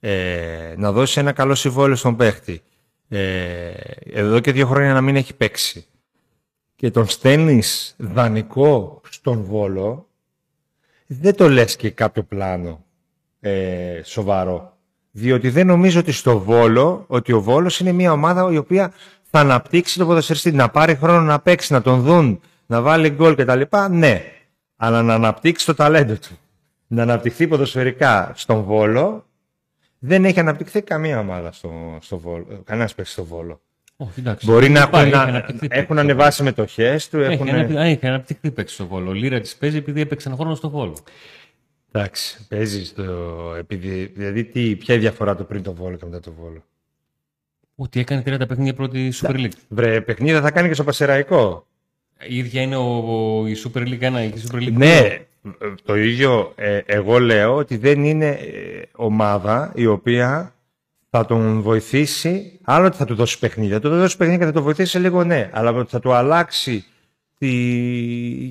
[0.00, 2.62] ε, να δώσεις ένα καλό συμβόλαιο στον παίχτη
[3.08, 3.70] ε,
[4.12, 5.86] εδώ και δύο χρόνια να μην έχει παίξει
[6.78, 10.08] και τον στέλνεις δανεικό στον Βόλο
[11.06, 12.84] δεν το λες και κάποιο πλάνο
[13.40, 14.76] ε, σοβαρό.
[15.10, 18.92] Διότι δεν νομίζω ότι στο Βόλο, ότι ο Βόλος είναι μια ομάδα η οποία
[19.30, 23.34] θα αναπτύξει το ποδοσφαιριστή, να πάρει χρόνο να παίξει, να τον δουν, να βάλει γκολ
[23.34, 23.60] κτλ.
[23.90, 24.24] Ναι,
[24.76, 26.38] αλλά να αναπτύξει το ταλέντο του,
[26.86, 29.26] να αναπτυχθεί ποδοσφαιρικά στον Βόλο,
[29.98, 33.60] δεν έχει αναπτυχθεί καμία ομάδα στο, στο Βόλο, κανένας παίξει στο Βόλο.
[34.00, 34.46] Όχι, εντάξει.
[34.46, 37.16] Μπορεί να Υπάρχει, έχουν, έχει να, αναπτυχθεί έχουν παίκτη στο ανεβάσει μετοχές του.
[37.18, 37.30] Βόλο.
[37.32, 37.46] Έχουν...
[37.46, 39.10] Έχει, αναπτυχθεί, α, έχει αναπτυχθεί παίκτη στο Βόλο.
[39.10, 40.96] Ο Λίρα της παίζει επειδή έπαιξε ένα χρόνο στο Βόλο.
[41.92, 43.02] Εντάξει, παίζει το.
[43.58, 46.64] Επειδή, δηλαδή, τι, ποια είναι η διαφορά του πριν το Βόλο και μετά το Βόλο;
[47.74, 49.50] Ότι έκανε 30 παιχνίδια πρώτη Super League.
[49.68, 51.66] Βρε, παιχνίδι θα κάνει και στο Πασεραϊκό.
[52.28, 52.82] Η ίδια είναι ο,
[53.40, 54.72] ο- η Super League 1 και η Super League 2.
[54.72, 55.18] Ναι,
[55.84, 60.52] το ίδιο ε, εγώ λέω ότι δεν είναι ε, ομάδα η οποία
[61.10, 63.74] θα τον βοηθήσει, άλλο ότι θα του δώσει παιχνίδια.
[63.74, 66.84] Θα του δώσει παιχνίδια και θα το βοηθήσει λίγο ναι, αλλά ότι θα του αλλάξει
[67.38, 67.48] τη,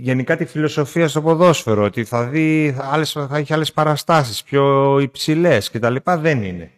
[0.02, 5.72] γενικά τη φιλοσοφία στο ποδόσφαιρο, ότι θα, δει, άλλες, θα έχει άλλες παραστάσεις πιο υψηλές
[5.72, 5.96] κτλ.
[6.17, 6.72] Δεν είναι.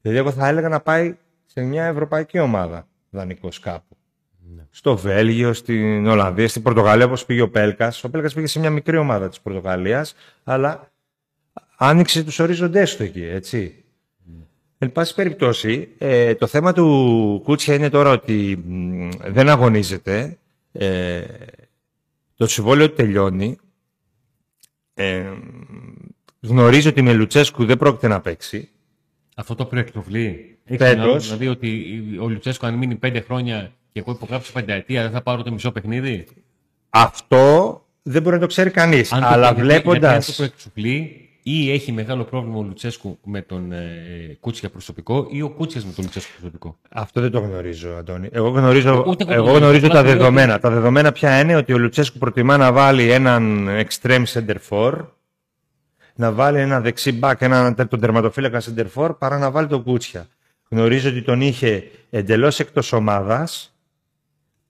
[0.00, 3.96] Δηλαδή εγώ θα έλεγα να πάει σε μια ευρωπαϊκή ομάδα δανεικός κάπου.
[4.56, 4.62] Ναι.
[4.70, 8.04] Στο Βέλγιο, στην Ολλανδία, στην Πορτογαλία, όπως πήγε ο Πέλκας.
[8.04, 10.90] Ο Πέλκας πήγε σε μια μικρή ομάδα της Πορτογαλίας, αλλά
[11.76, 13.84] άνοιξε τους ορίζοντές του εκεί, έτσι.
[14.78, 14.86] Ναι.
[14.86, 18.64] Εν πάση περιπτώσει, ε, το θέμα του Κούτσια είναι τώρα ότι
[19.26, 20.38] δεν αγωνίζεται.
[20.72, 21.22] Ε,
[22.34, 23.58] το συμβόλαιο τελειώνει.
[24.94, 25.24] Ε,
[26.40, 28.68] γνωρίζω ότι με Λουτσέσκου δεν πρόκειται να παίξει.
[29.34, 30.58] Αυτό το προεκτοβλεί.
[30.76, 31.24] Φέτος.
[31.24, 35.42] Δηλαδή ότι ο Λουτσέσκο αν μείνει πέντε χρόνια και εγώ υπογράψω πενταετία δεν θα πάρω
[35.42, 36.26] το μισό παιχνίδι;
[36.90, 39.12] Αυτό δεν μπορεί να το ξέρει κανείς.
[39.12, 40.12] Αλλά βλέποντα.
[40.12, 45.42] Αν το προεκτοβλεί ή έχει μεγάλο πρόβλημα ο Λουτσέσκου με τον ε, Κούτσια προσωπικό ή
[45.42, 48.28] ο Κούτσιας με τον Λουτσέσκου προσωπικό; Αυτό δεν το γνωρίζω, Αντώνη.
[48.32, 50.58] Εγώ γνωρίζω, εγώ γνωρίζω τα δεδομένα.
[50.58, 55.06] Τα δεδομένα ποια είναι ότι ο Λουτσέσκου προτιμά να βάλει έναν extreme center for
[56.14, 60.26] να βάλει ένα δεξί back, έναν τον τερματοφύλακα center παρά να βάλει τον Κούτσια.
[60.68, 63.76] Γνωρίζω ότι τον είχε εντελώς εκτός ομάδας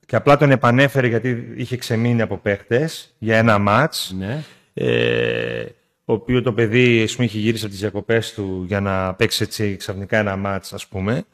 [0.06, 4.14] και απλά τον επανέφερε γιατί είχε ξεμείνει από παίχτες για ένα μάτς.
[4.18, 4.42] Ναι.
[4.74, 5.64] Ε,
[6.10, 9.76] ο οποίος το παιδί πούμε, είχε γυρίσει από τις διακοπές του για να παίξει έτσι
[9.76, 11.24] ξαφνικά ένα μάτς, ας πούμε,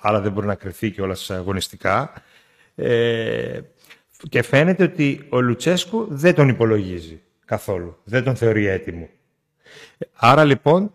[0.00, 2.12] αλλά δεν μπορεί να κρυφθεί και όλα αγωνιστικά.
[2.74, 3.60] Ε,
[4.28, 7.96] και φαίνεται ότι ο Λουτσέσκου δεν τον υπολογίζει καθόλου.
[8.04, 9.08] Δεν τον θεωρεί έτοιμο.
[10.14, 10.92] Άρα λοιπόν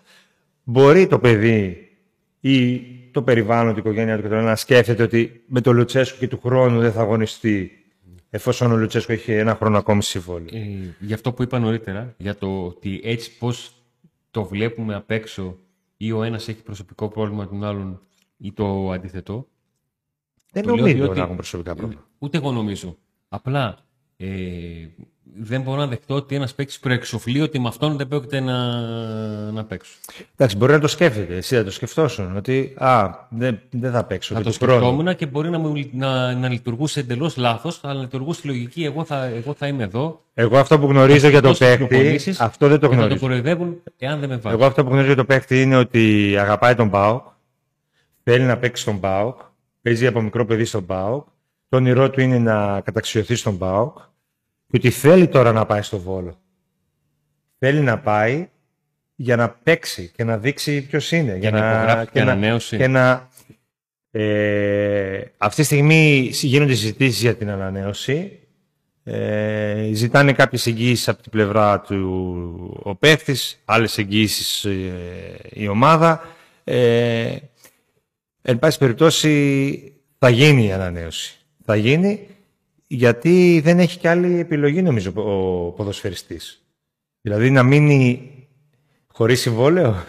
[0.63, 1.89] μπορεί το παιδί
[2.39, 6.80] ή το περιβάλλον, την οικογένεια του να σκέφτεται ότι με το Λουτσέσκο και του χρόνου
[6.80, 7.79] δεν θα αγωνιστεί
[8.30, 10.58] εφόσον ο Λουτσέσκο έχει ένα χρόνο ακόμη συμβόλαιο.
[10.58, 13.74] Ε, για αυτό που είπα νωρίτερα, για το ότι έτσι πώς
[14.32, 15.58] το βλέπουμε απ' έξω
[15.98, 18.02] ή ο ένας έχει προσωπικό πρόβλημα τον άλλον
[18.38, 19.48] ή το αντίθετο.
[20.52, 22.08] Δεν νομίζω ότι έχουν προσωπικά πρόβλημα.
[22.18, 22.98] Ούτε εγώ νομίζω.
[23.30, 23.78] Απλά
[24.18, 24.28] ε,
[25.38, 28.82] δεν μπορώ να δεχτώ ότι ένας παίκτης προεξοφλεί ότι με αυτόν δεν πρόκειται να,
[29.52, 29.94] να παίξω.
[30.36, 31.36] Εντάξει, μπορεί να το σκέφτεται.
[31.36, 32.38] Εσύ θα το σκεφτόσουν.
[32.38, 34.36] Ότι α, δεν, δεν θα παίξω.
[34.36, 38.42] Θα το σκεφτόμουν και μπορεί να, μου, να, να λειτουργούσε εντελώς λάθος, αλλά να λειτουργούσε
[38.44, 38.84] λογική.
[38.84, 40.22] Εγώ θα, εγώ θα είμαι εδώ.
[40.34, 42.36] Εγώ αυτό που γνωρίζω για το παίκτη.
[42.39, 43.08] Αυτό δεν το γνωρίζω.
[43.08, 44.60] Θα το κοροϊδεύουν εάν δεν με βάλουν.
[44.60, 47.24] Εγώ αυτό που γνωρίζω για το παίκτη είναι ότι αγαπάει τον Μπάουκ.
[48.24, 49.39] Θέλει να παίξει στον Μπάουκ.
[49.82, 51.28] Παίζει από μικρό παιδί στον Μπάουκ.
[51.70, 53.98] Το όνειρό του είναι να καταξιωθεί στον Μπάουκ
[54.70, 56.40] και ότι θέλει τώρα να πάει στο Βόλο.
[57.58, 58.50] Θέλει να πάει
[59.16, 61.38] για να παίξει και να δείξει ποιος είναι.
[61.38, 63.30] Για, για να, και, να, και να
[64.12, 68.40] ε, αυτή τη στιγμή γίνονται συζητήσεις για την ανανέωση.
[69.04, 74.92] Ε, ζητάνε κάποιες εγγύησεις από την πλευρά του ο παίχτης, άλλες εγγύησεις ε,
[75.50, 76.22] η ομάδα.
[76.64, 77.36] Ε,
[78.42, 81.38] εν πάση περιπτώσει θα γίνει η ανανέωση.
[81.66, 82.28] Θα γίνει
[82.91, 86.63] γιατί δεν έχει και άλλη επιλογή νομίζω ο ποδοσφαιριστής.
[87.21, 88.32] Δηλαδή να μείνει
[89.13, 90.04] χωρίς συμβόλαιο.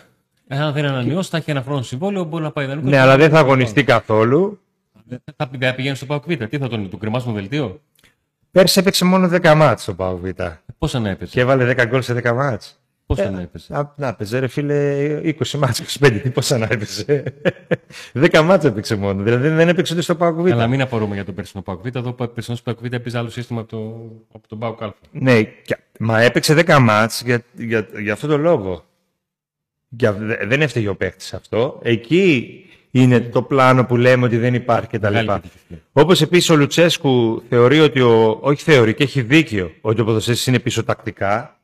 [0.48, 2.88] Αν δεν ανανεώσει, θα έχει ένα χρόνο συμβόλαιο, μπορεί να πάει δανεικό.
[2.88, 4.60] Ναι, αλλά δεν θα αγωνιστεί καθόλου.
[5.36, 7.80] Θα πηγαίνει στο Πάοκ Τι θα τον του κρεμάσουμε δελτίο;
[8.50, 10.26] Πέρσι έπαιξε μόνο 10 μάτς στο Πάοκ
[10.78, 12.79] Πόσα να έπαιζε; Και έβαλε 10 γκολ σε 10 μάτς.
[13.10, 16.20] Πόσα ε, να έπαιζε; Να έπαιζε, ρε φίλε, 20 μάτς, 25.
[16.22, 17.24] Τι πόσα να έπαιζε.
[18.32, 19.22] 10 μάτς έπαιξε μόνο.
[19.22, 22.28] Δηλαδή δεν έπαιξε ούτε στο Πάοκ Αλλά μην απορούμε για τον περσινό Πάοκ Εδώ ο
[22.28, 25.40] περσινός Πάοκ έπαιζε άλλο σύστημα από, το, από τον Πάοκ Ναι,
[25.98, 28.84] μα έπαιξε 10 μάτς για, για, για αυτόν τον λόγο.
[29.88, 30.12] Για,
[30.46, 31.80] δεν έφταιγε ο παίχτη αυτό.
[31.82, 32.54] Εκεί
[32.90, 35.30] είναι το πλάνο που λέμε ότι δεν υπάρχει κτλ.
[35.92, 38.00] Όπως επίσης ο Λουτσέσκου θεωρεί ότι.
[38.00, 41.54] Ο, όχι θεωρεί και έχει δίκιο ότι ο ποδοσφαιριστής είναι πίσω τακτικά.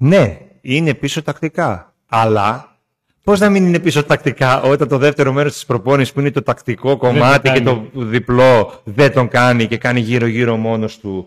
[0.00, 1.94] Ναι, είναι πίσω τακτικά.
[2.06, 2.76] Αλλά
[3.24, 6.42] πώς να μην είναι πίσω τακτικά όταν το δεύτερο μέρος της προπόνησης που είναι το
[6.42, 11.26] τακτικό κομμάτι και το διπλό δεν τον κάνει και κάνει γύρω-γύρω μόνος του.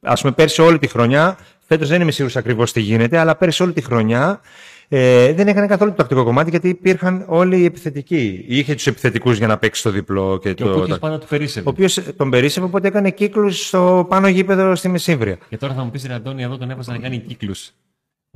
[0.00, 3.62] Α πούμε, πέρσι όλη τη χρονιά, φέτος δεν είμαι σίγουρος ακριβώς τι γίνεται, αλλά πέρσι
[3.62, 4.40] όλη τη χρονιά
[4.88, 8.44] ε, δεν έκανε καθόλου το τακτικό κομμάτι γιατί υπήρχαν όλοι οι επιθετικοί.
[8.48, 10.38] Είχε τους επιθετικούς για να παίξει το διπλό.
[10.38, 11.68] Και, και το, ο πάνω του περίσευε.
[11.68, 15.38] Ο οποίος τον περίσευε, οπότε έκανε κύκλους στο πάνω γήπεδο στη Μεσύβρια.
[15.48, 17.70] Και τώρα θα μου πεις, Ραντώνη, εδώ τον έβαζα να κάνει κύκλους.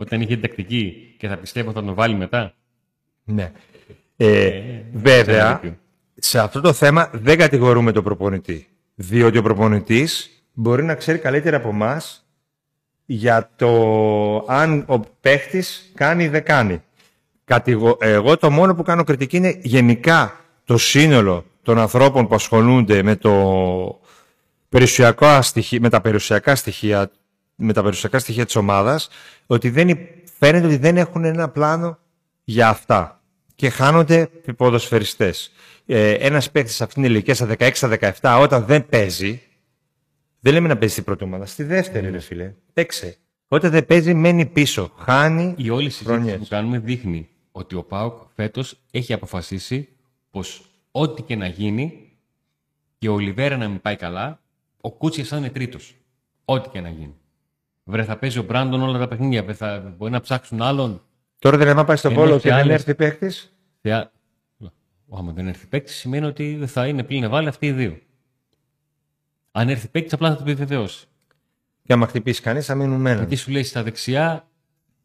[0.00, 2.54] Όταν είχε την τακτική και θα πιστεύω θα τον βάλει μετά.
[3.24, 3.52] Ναι.
[4.16, 5.61] Ε, ε, βέβαια,
[6.14, 8.68] σε αυτό το θέμα δεν κατηγορούμε τον προπονητή.
[8.94, 12.26] Διότι ο προπονητής μπορεί να ξέρει καλύτερα από εμάς
[13.04, 13.70] για το
[14.48, 16.82] αν ο παίχτης κάνει ή δεν κάνει.
[17.98, 23.16] Εγώ το μόνο που κάνω κριτική είναι γενικά το σύνολο των ανθρώπων που ασχολούνται με,
[23.16, 24.00] το
[24.68, 25.26] περιουσιακό
[25.80, 27.11] με τα περιουσιακά στοιχεία
[27.61, 29.09] με τα περιουσιακά στοιχεία της ομάδας
[29.47, 31.99] ότι δεν, υ- φαίνεται ότι δεν έχουν ένα πλάνο
[32.44, 33.23] για αυτά
[33.55, 35.53] και χάνονται οι ποδοσφαιριστές.
[35.87, 37.47] Ε, ένας παίκτης σε αυτήν την ηλικία στα
[38.21, 39.42] 16-17 όταν δεν παίζει
[40.40, 43.16] δεν λέμε να παίζει στην πρώτη ομάδα, στη δεύτερη ρε φίλε, παίξε.
[43.49, 46.38] Όταν δεν παίζει μένει πίσω, χάνει Η όλη συζήτηση χρονιές.
[46.38, 49.88] που κάνουμε δείχνει ότι ο ΠΑΟΚ φέτος έχει αποφασίσει
[50.31, 52.12] πως ό,τι και να γίνει
[52.99, 54.40] και ο Ολιβέρα να μην πάει καλά,
[54.81, 55.94] ο Κούτσιας θα είναι τρίτος.
[56.44, 57.14] Ό,τι και να γίνει.
[57.90, 59.42] Βρε, θα παίζει ο Μπράντον όλα τα παιχνίδια.
[59.42, 61.03] Βρε, θα μπορεί να ψάξουν άλλον.
[61.38, 63.53] Τώρα δεν λέμε να πάει στο Ενώ Βόλο σε και δεν άλλες- έρθει παίκτης.
[63.81, 64.12] Θεά...
[65.11, 67.98] Άμα δεν έρθει παίκτης, σημαίνει ότι θα είναι πλήν ευάλει αυτοί οι δύο.
[69.53, 71.07] Αν έρθει παίκτης, απλά θα το επιβεβαιώσει.
[71.83, 73.18] Και άμα χτυπήσει κανείς θα μείνουν με έναν.
[73.22, 74.48] Γιατί σου λέει στα δεξιά,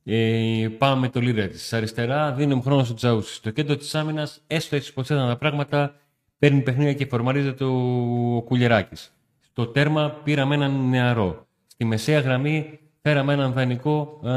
[0.03, 1.65] ε, πάμε με το λίδερ της.
[1.65, 3.33] Στα αριστερά, δίνουμε χρόνο στο Τζαούσι.
[3.33, 5.95] Στο κέντρο της άμυνας, έστω έτσι πως ήταν τα πράγματα,
[6.39, 9.13] παίρνει παιχνίδια και φορμαρίζεται ο Κουλιεράκης.
[9.39, 11.47] Στο τέρμα πήραμε έναν νεαρό.
[11.73, 14.29] Στη μεσαία γραμμή φέραμε έναν δανεικό ε,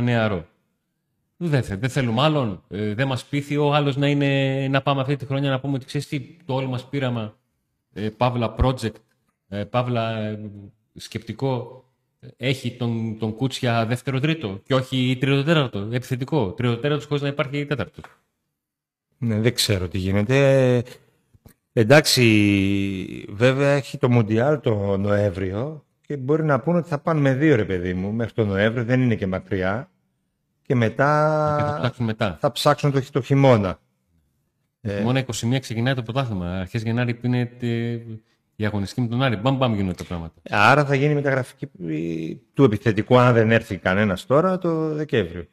[0.00, 0.46] νεαρό.
[1.36, 2.62] Δεν, θε- δεν θέλουμε άλλον.
[2.68, 5.74] Ε, δεν μας πείθει ο άλλος να, είναι, να πάμε αυτή τη χρονιά να πούμε
[5.74, 7.36] ότι ξέρεις τι, το όλο μας πείραμα.
[7.92, 8.92] Ε, παύλα project,
[9.48, 10.50] ε, παύλα ε,
[10.94, 11.84] σκεπτικό.
[12.20, 15.78] ε, Έχει τον, τον Κούτσια δεύτερο-τρίτο και όχι τρίτο-τέταρτο.
[15.78, 16.52] Επιθετικό.
[16.52, 18.04] Τρίτο-τέταρτο χωρίς να υπάρχει τέταρτος.
[19.18, 20.76] Ναι, δεν ξέρω τι γίνεται.
[20.76, 20.82] Ε,
[21.72, 27.34] Εντάξει, βέβαια έχει το Μουντιάλ το Νοέμβριο και μπορεί να πούνε ότι θα πάνε με
[27.34, 29.90] δύο ρε παιδί μου μέχρι το Νοέμβριο, δεν είναι και μακριά.
[30.62, 32.36] Και μετά Και θα ψάξουν μετά.
[32.40, 33.78] θα ψάξουν το, το χειμώνα.
[34.80, 35.00] Ε.
[35.00, 36.60] Μόνο 21 ξεκινάει το πρωτάθλημα.
[36.60, 37.98] Αρχές Γενάρη που είναι ε,
[38.56, 39.36] η αγωνιστική με τον Άρη.
[39.36, 40.34] Μπαμ, μπαμ γίνονται τα πράγματα.
[40.50, 45.44] Άρα θα γίνει μεταγραφική ε, του επιθετικού, αν δεν έρθει κανένας τώρα, το Δεκέμβριο.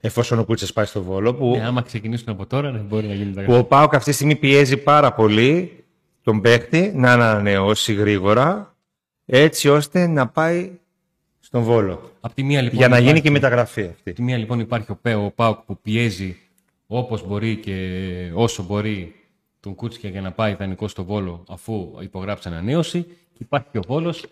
[0.00, 3.14] Εφόσον ο Κούτσες πάει στο Βόλο, που, Ε, άμα ξεκινήσουν από τώρα, ναι, μπορεί να
[3.14, 5.84] γίνει τα που ο Πάοκ αυτή τη στιγμή πιέζει πάρα πολύ
[6.22, 8.69] τον παίχτη να ανανεώσει γρήγορα,
[9.30, 10.70] έτσι ώστε να πάει
[11.40, 12.12] στον Βόλο.
[12.20, 14.10] Απ' τη μία, λοιπόν, για να γίνει υπάρχει- και η μεταγραφή αυτή.
[14.10, 16.36] Απ' τη μία λοιπόν υπάρχει ο, Πέ, ο Πάουκ που πιέζει
[16.86, 19.14] όπως μπορεί και όσο μπορεί
[19.60, 23.02] τον Κούτσια για να πάει δανεικό στο Βόλο αφού υπογράψει ανανέωση.
[23.02, 24.26] Και υπάρχει ο Βόλος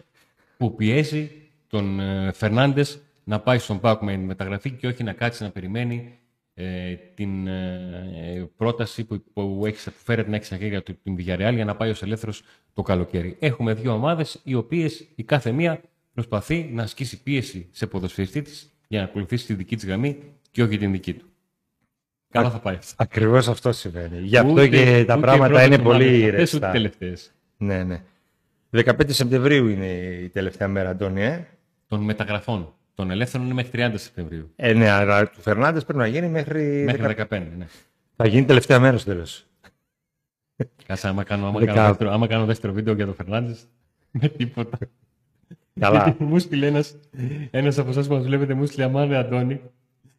[0.57, 1.31] που πιέζει
[1.69, 6.18] τον ε, Φερνάντες να πάει στον Πάουκ με μεταγραφή και όχι να κάτσει να περιμένει
[6.61, 11.15] ε, την ε, πρόταση που, που, έχεις, που φέρεται να έχεις στα χέρια του την
[11.19, 12.43] Villarreal για να πάει ως ελεύθερος
[12.75, 13.37] το καλοκαίρι.
[13.41, 15.81] Έχουμε δύο ομάδες οι οποίες η κάθε μία
[16.15, 20.19] προσπαθεί να ασκήσει πίεση σε ποδοσφαιριστή της για να ακολουθήσει τη δική της γραμμή
[20.51, 21.27] και όχι την δική του.
[22.31, 22.95] Καλά θα πάει αυτό.
[22.97, 24.19] Ακριβώς αυτό συμβαίνει.
[24.21, 26.71] Γι' αυτό Ούτε- και τα ούτε πράγματα πρώτες είναι ομάδες πολύ αυτές, Ούτε ρευστά.
[26.71, 27.33] τελευταίες.
[27.57, 28.03] Ναι, ναι.
[28.71, 29.87] 15 Σεπτεμβρίου είναι
[30.23, 31.47] η τελευταία μέρα, Αντώνη, ε.
[31.87, 32.73] Των μεταγραφών.
[32.99, 34.53] Των ελεύθερων είναι μέχρι 30 Σεπτεμβρίου.
[34.57, 36.83] Ε, ναι, αλλά του Φερνάντες πρέπει να γίνει μέχρι...
[36.85, 37.23] Μέχρι 15.
[37.23, 37.67] 15, ναι.
[38.17, 39.47] Θα γίνει τελευταία μέρα στο τέλος.
[40.87, 43.67] Κάτσε, άμα κάνω, άμα, Δεκα- κάνω δεύτερο, άμα κάνω δεύτερο βίντεο για τον Φερνάντες,
[44.21, 44.79] με τίποτα.
[45.81, 46.03] Καλά.
[46.05, 46.97] Γιατί μου στείλε ένας,
[47.51, 49.61] ένας από εσάς που μας βλέπετε, μου στείλε αμάνε Αντώνη.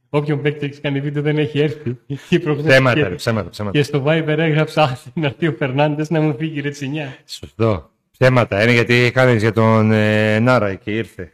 [0.10, 1.98] Όποιον παίκτη έχεις κάνει βίντεο δεν έχει έρθει.
[2.30, 3.78] Και προχθές ψέματα, και- ρε, ψέματα, ψέματα.
[3.78, 7.16] Και στο Viber έγραψα «Α, να έρθει ο Φερνάντες να μου φύγει η ρετσινιά.
[7.26, 7.90] Σωστό.
[8.12, 11.32] Ψέματα είναι γιατί έκανε για τον ε, Νάρα και ήρθε.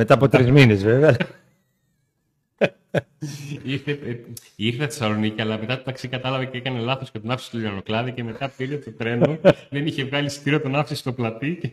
[0.00, 1.16] Μετά από τρεις μήνες, βέβαια.
[3.62, 4.16] Ήρθε, ε,
[4.56, 8.12] ήρθε Θεσσαλονίκη, αλλά μετά το ταξί κατάλαβε και έκανε λάθος και τον άφησε στο Λιανοκλάδι
[8.12, 9.38] και μετά πήρε το τρένο.
[9.70, 11.58] δεν είχε βγάλει εισιτήριο, τον άφησε στο πλατή.
[11.60, 11.70] Και...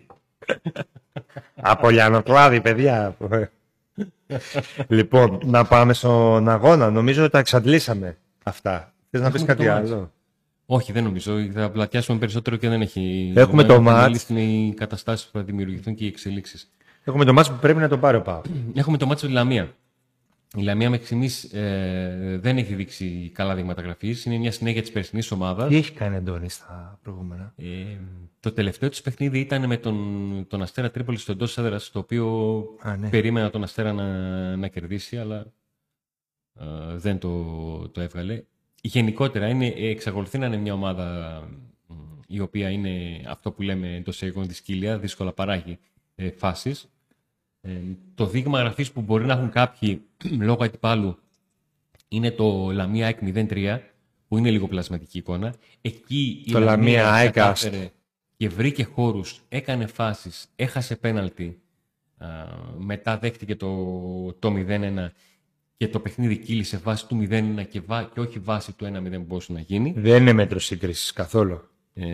[1.55, 3.17] από Λιανοκλάδη, παιδιά.
[4.87, 6.89] λοιπόν, να πάμε στον αγώνα.
[6.89, 8.93] Νομίζω ότι τα εξαντλήσαμε αυτά.
[9.09, 9.91] Θες να πεις Έχουμε κάτι το μάτς.
[9.91, 10.11] άλλο.
[10.65, 11.51] Όχι, δεν νομίζω.
[11.53, 13.33] Θα πλατιάσουμε περισσότερο και δεν έχει.
[13.35, 13.97] Έχουμε το δεν μάτς.
[13.97, 16.71] αναλύσει οι καταστάσεις που θα δημιουργηθούν και οι εξελίξεις.
[17.07, 18.41] Έχουμε το μάτσο που πρέπει να το πάρει ο Πάο.
[18.73, 19.75] Έχουμε το μάτσο με τη Λαμία.
[20.55, 24.25] Η Λαμία μέχρι στιγμής ε, δεν έχει δείξει καλά δείγματα γραφής.
[24.25, 25.69] Είναι μια συνέχεια της περσινής ομάδας.
[25.69, 27.63] Τι έχει κάνει Αντώνη στα προηγούμενα; Ε,
[28.39, 32.57] το τελευταίο της παιχνίδι ήταν με τον, τον Αστέρα Τρίπολης στο εντό έδρα, το οποίο
[32.81, 33.09] Α, ναι.
[33.09, 34.05] περίμενα τον Αστέρα να,
[34.55, 35.45] να κερδίσει, αλλά
[36.59, 36.65] ε,
[36.95, 38.43] δεν το, το έβγαλε.
[38.81, 41.39] Γενικότερα είναι, εξακολουθεί να είναι μια ομάδα
[41.87, 41.93] μ,
[42.27, 45.79] η οποία είναι αυτό που λέμε εντός εγών δυσκύλια, δύσκολα παράγει
[46.15, 46.89] ε, φάσεις.
[47.61, 47.71] Ε,
[48.15, 50.01] το δείγμα γραφής που μπορεί να έχουν κάποιοι
[50.39, 51.17] λόγω αντιπάλου
[52.07, 53.79] είναι το Λαμία ΑΕΚ 03,
[54.27, 55.53] που είναι λίγο πλασματική εικόνα.
[55.81, 57.91] Εκεί η Το Λαμία ΑΕΚ κατάφερε
[58.37, 61.59] και βρήκε χώρους, έκανε φάσεις, έχασε πέναλτι,
[62.17, 62.27] α,
[62.77, 63.69] μετά δέχτηκε το,
[64.33, 65.07] το 0-1
[65.77, 69.23] και το παιχνίδι κύλησε βάση του 0-1 και, βά, και όχι βάση του 1-0 που
[69.27, 69.93] μπορούσε να γίνει.
[69.97, 71.61] Δεν είναι μέτρο σύγκρισης καθόλου.
[71.93, 72.05] Ε,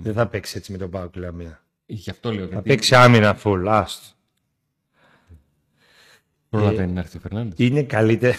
[0.00, 1.62] Δεν θα παίξει έτσι με τον Πάο Λαμία.
[1.86, 2.44] γι' αυτό λέω.
[2.44, 3.64] Θα Γιατί παίξει άμυνα full.
[3.68, 4.16] Άστο.
[6.48, 7.66] Πρόλαβε να έρθει ο Φερνάνδης.
[7.68, 8.36] Είναι καλύτερο.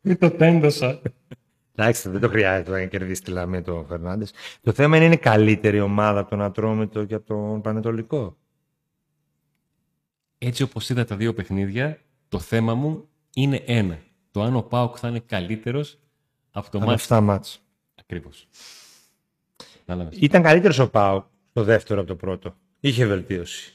[0.00, 1.00] Μην το τέντωσα.
[1.74, 4.32] Εντάξει, δεν το χρειάζεται να κερδίσει τη Λαμία το Φερνάντες.
[4.62, 8.36] Το θέμα είναι είναι καλύτερη ομάδα από τον Ατρόμητο και από τον Πανετολικό.
[10.38, 13.98] Έτσι όπως είδα τα δύο παιχνίδια, το θέμα μου είναι ένα.
[14.30, 15.98] Το αν ο Πάοκ θα είναι καλύτερος
[16.50, 17.02] από το Από μάτς.
[17.02, 17.62] αυτά μάτς.
[17.94, 18.48] Ακριβώς.
[19.78, 20.18] Κατάλαβες.
[20.20, 22.54] Ήταν καλύτερος ο Πάο το δεύτερο από το πρώτο.
[22.80, 23.74] Είχε βελτίωση.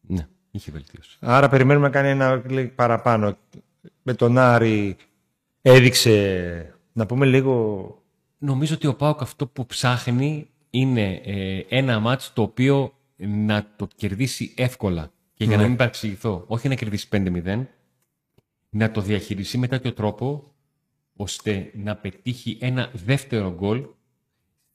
[0.00, 1.16] Ναι, είχε βελτίωση.
[1.20, 3.36] Άρα περιμένουμε να κάνει ένα κλικ παραπάνω.
[4.02, 4.96] Με τον Άρη
[5.62, 7.94] έδειξε, να πούμε λίγο...
[8.38, 13.88] Νομίζω ότι ο Πάοκ αυτό που ψάχνει είναι ε, ένα μάτς το οποίο να το
[13.96, 15.10] κερδίσει εύκολα.
[15.34, 17.66] Και για να μην παρεξηγηθώ, όχι να κερδίσει 5-0,
[18.70, 20.54] να το διαχειριστεί με τέτοιο τρόπο
[21.16, 23.86] ώστε να πετύχει ένα δεύτερο γκολ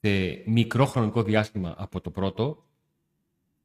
[0.00, 2.65] σε μικρό χρονικό διάστημα από το πρώτο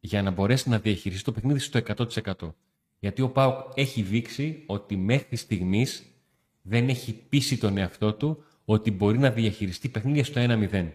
[0.03, 2.53] για να μπορέσει να διαχειριστεί το παιχνίδι στο 100%.
[2.99, 6.05] Γιατί ο Πάοκ έχει δείξει ότι μέχρι στιγμής
[6.61, 10.91] δεν έχει πείσει τον εαυτό του ότι μπορεί να διαχειριστεί παιχνίδια στο 1-0.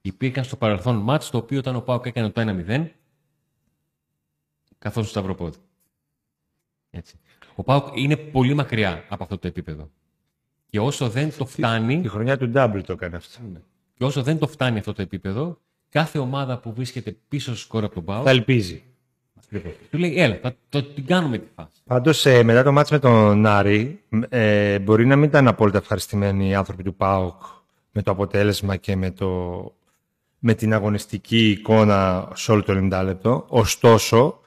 [0.00, 2.88] Υπήρχαν στο παρελθόν μάτς το οποίο όταν ο Πάοκ έκανε το 1-0
[4.78, 5.58] καθώς στο σταυροπόδι.
[6.90, 7.18] Έτσι.
[7.54, 9.90] Ο Πάοκ είναι πολύ μακριά από αυτό το επίπεδο.
[10.66, 13.40] Και όσο δεν το φτάνει, Η χρονιά του Double το έκανε αυτό.
[13.94, 17.84] και όσο δεν το φτάνει αυτό το επίπεδο, κάθε ομάδα που βρίσκεται πίσω στο σκορ
[17.84, 18.82] από τον Πάοκ Θα ελπίζει.
[19.90, 21.70] του λέει: Έλα, θα το, την κάνουμε τη φάση.
[21.84, 26.54] Πάντως μετά το μάτς με τον Άρη, ε, μπορεί να μην ήταν απόλυτα ευχαριστημένοι οι
[26.54, 27.42] άνθρωποι του ΠΑΟΚ
[27.92, 29.62] με το αποτέλεσμα και με, το,
[30.38, 33.44] με την αγωνιστική εικόνα σε όλο το 90 λεπτό.
[33.48, 34.40] Ωστόσο,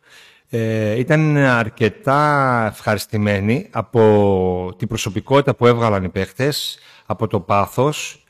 [0.49, 8.25] ε, ήταν αρκετά ευχαριστημένοι από την προσωπικότητα που έβγαλαν οι παίχτες, από το πάθος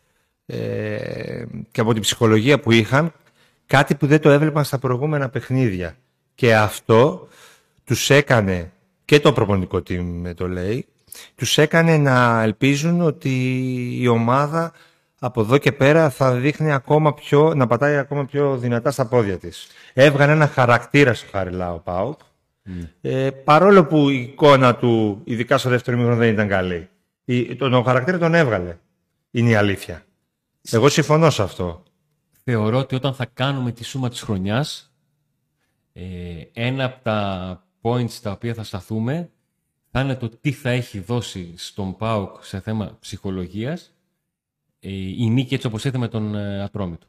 [0.52, 3.14] ε, και από την ψυχολογία που είχαν,
[3.66, 5.96] κάτι που δεν το έβλεπαν στα προηγούμενα παιχνίδια.
[6.36, 7.28] Και αυτό
[7.84, 8.72] τους έκανε,
[9.06, 10.86] και το προπονητικό team με το λέει,
[11.36, 13.30] τους έκανε να ελπίζουν ότι
[14.00, 14.72] η ομάδα
[15.20, 19.38] από εδώ και πέρα θα δείχνει ακόμα πιο, να πατάει ακόμα πιο δυνατά στα πόδια
[19.38, 19.68] της.
[19.94, 22.20] Έβγανε ένα χαρακτήρα στο Χαριλά ο Πάουκ,
[23.02, 26.90] ε, παρόλο που η εικόνα του, ειδικά στο δεύτερο μήχρονο, δεν ήταν καλή.
[27.26, 28.78] Η, τον, τον χαρακτήρα τον έβγαλε,
[29.32, 30.04] είναι η αλήθεια.
[30.70, 31.84] Εγώ συμφωνώ σε αυτό.
[32.44, 34.94] Θεωρώ ότι όταν θα κάνουμε τη σούμα της χρονιάς,
[35.94, 39.32] ε, ένα από τα points τα οποία θα σταθούμε
[39.92, 43.94] θα είναι το τι θα έχει δώσει στον ΠΑΟΚ σε θέμα ψυχολογίας
[44.80, 47.08] ε, η νίκη έτσι όπως ήρθε με τον ε, Ατρόμητο.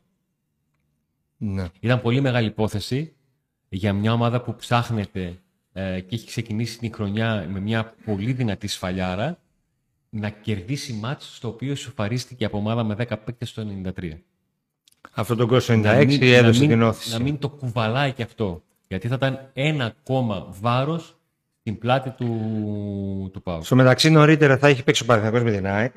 [1.36, 1.66] Ναι.
[1.80, 3.16] Ήταν πολύ μεγάλη υπόθεση
[3.68, 5.40] για μια ομάδα που ψάχνεται
[5.72, 9.41] ε, και έχει ξεκινήσει την χρονιά με μια πολύ δυνατή σφαλιάρα
[10.14, 14.18] να κερδίσει μάτς στο οποίο ισοφαρίστηκε από ομάδα με 10 παίκτες στο 93.
[15.12, 17.12] Αυτό το κόσμο 96 Να μην- έδωσε να μην- την όθηση.
[17.12, 18.62] Να μην το κουβαλάει και αυτό.
[18.88, 21.16] Γιατί θα ήταν ένα ακόμα βάρος
[21.60, 23.64] στην πλάτη του, του ΠΑΟΚ.
[23.64, 25.94] Στο μεταξύ νωρίτερα θα έχει παίξει ο Παναθηναϊκός με την ΑΕΚ.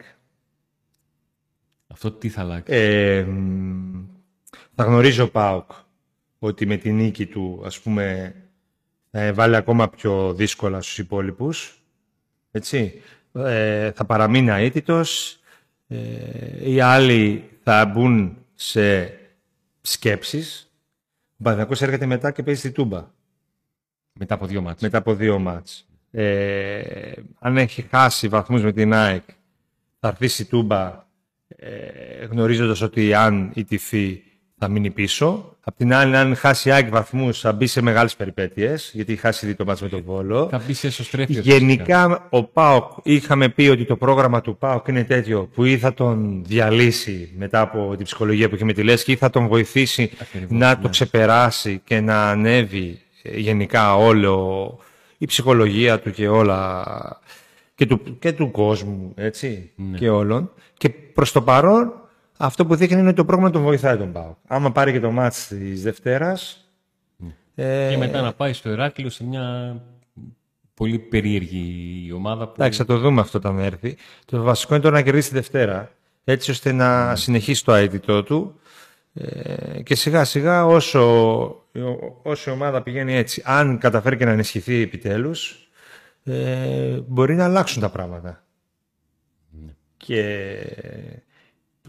[1.88, 4.04] Αυτό τι θα αλλάξει; Ε, μ,
[4.75, 5.71] θα γνωρίζει ο ΠΑΟΚ
[6.39, 8.36] ότι με την νίκη του ας πούμε
[9.12, 11.82] θα βάλει ακόμα πιο δύσκολα στους υπόλοιπους.
[12.51, 13.01] Έτσι.
[13.36, 15.39] Ε, θα παραμείνει αίτητος.
[15.88, 19.13] Ε, οι άλλοι θα μπουν σε
[19.82, 20.71] σκέψεις.
[21.32, 23.08] Ο Παναθηναϊκός έρχεται μετά και παίζει στη Τούμπα.
[24.13, 24.82] Μετά από δύο μάτς.
[24.82, 25.88] μετά από δύο μάτς.
[26.12, 29.24] Ε, αν έχει χάσει βαθμούς με την ΑΕΚ,
[30.00, 31.06] θα έρθει στη Τούμπα
[31.48, 34.24] ε, γνωρίζοντας ότι αν ιτηθεί
[34.58, 35.56] θα μείνει πίσω.
[35.68, 39.22] Απ' την άλλη, αν χάσει η ΑΕΚ βαθμούς, θα μπει σε μεγάλες περιπέτειες, γιατί έχει
[39.22, 40.48] χάσει ήδη το μάτς με τον Βόλο.
[40.52, 41.41] Θα μπει σε εσωστρέφειο.
[41.41, 45.94] Γενικά, ο ΠΑΟΚ, είχαμε πει ότι το πρόγραμμα του ΠΑΟΚ είναι τέτοιο που ή θα
[45.94, 50.12] τον διαλύσει μετά από την ψυχολογία που είχε με τη Λέσχη ή θα τον βοηθήσει
[50.22, 50.82] Ακριβώς, να ναι.
[50.82, 54.78] το ξεπεράσει και να ανέβει ε, γενικά όλο
[55.18, 56.84] η ψυχολογία του και όλα
[57.76, 59.98] και του, και του κόσμου, έτσι, Ναι.
[59.98, 60.52] και όλων.
[60.78, 61.94] Και προς το παρόν,
[62.38, 64.38] αυτό που δείχνει είναι ότι το πρόγραμμα τον βοηθάει τον ΠΑΟΚ.
[64.48, 66.65] Άμα πάρει και το μάτς της Δευτέρας,
[67.56, 69.75] ε, Και μετά να πάει στο Ηράκλειο σε μια
[70.73, 73.98] πολύ περίεργη ομάδα που Εντάξει, θα το δούμε αυτό όταν έρθει.
[74.25, 75.92] Το βασικό είναι τώρα να κερδίσει τη Δευτέρα,
[76.23, 78.60] έτσι ώστε να συνεχίσει το αίτητό του.
[79.13, 81.02] Ε, και σιγά σιγά όσο,
[82.23, 85.69] όσο η ομάδα πηγαίνει έτσι, αν καταφέρει και να ενισχυθεί επιτέλους,
[86.23, 88.44] ε, μπορεί να αλλάξουν τα πράγματα.
[89.98, 90.58] Και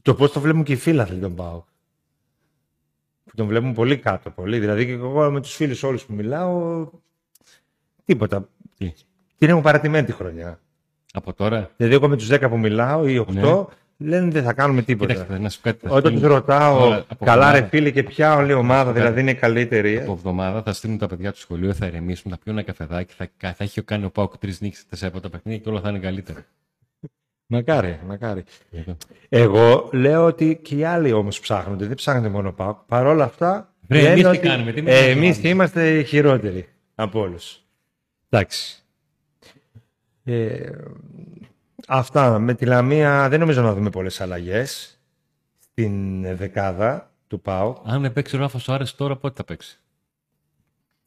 [0.07, 1.64] το πώς το βλέπουν και οι φίλαθλοι τον ΠΑΟΚ.
[3.24, 4.59] Που τον βλέπουν πολύ κάτω, πολύ.
[4.59, 6.88] Δηλαδή και εγώ με τους φίλους όλους που μιλάω,
[8.04, 8.48] τίποτα.
[8.78, 8.92] Τι,
[9.38, 10.61] Την έχουν παρατημένη τη χρονιά.
[11.12, 13.66] από τώρα; Δηλαδή, εγώ με τους 10 που μιλάω ή 8
[13.98, 15.12] λένε δεν θα κάνουμε τίποτα.
[15.12, 15.86] Κοίταξε, να σου πω κάτι.
[15.86, 18.54] θα Όταν στείλουν- τους ρωτάω, τώρα, από καλά ρε εβδομάδα- φίλε, και ποια όλη η
[18.54, 19.96] ομάδα δηλαδή είναι καλύτερη.
[19.98, 23.14] Από ε;» εβδομάδα θα στείλουν τα παιδιά του σχολείου, θα ηρεμήσουν, θα πιούν ένα καφεδάκι,
[23.16, 25.88] θα, θα έχει κάνει ο Πάοκ τρεις νίκες τέσσερα από τα παιχνίδια και όλα θα
[25.88, 26.44] είναι καλύτερα.
[27.47, 28.44] Μακάρι, μακάρι.
[28.70, 28.97] Εδώ.
[29.28, 32.76] Εγώ λέω ότι και οι άλλοι όμως ψάχνονται, δεν ψάχνονται μόνο πάω.
[32.86, 33.74] Παρ' όλα αυτά.
[33.88, 35.49] Βρε, λένε εμείς τι ότι, κάνουμε, τι ε, μας εμείς κάνουμε.
[35.49, 37.61] είμαστε χειρότεροι από όλους.
[38.28, 38.82] Εντάξει.
[40.24, 40.70] Ε,
[41.88, 42.38] αυτά.
[42.38, 45.01] Με τη Λαμία δεν νομίζω να δούμε πολλές αλλαγές
[45.59, 47.80] στην δεκάδα του ΠΑΟ.
[47.84, 49.80] Αν παίξει ο Ράφα Σοάρε τώρα, πότε θα παίξει;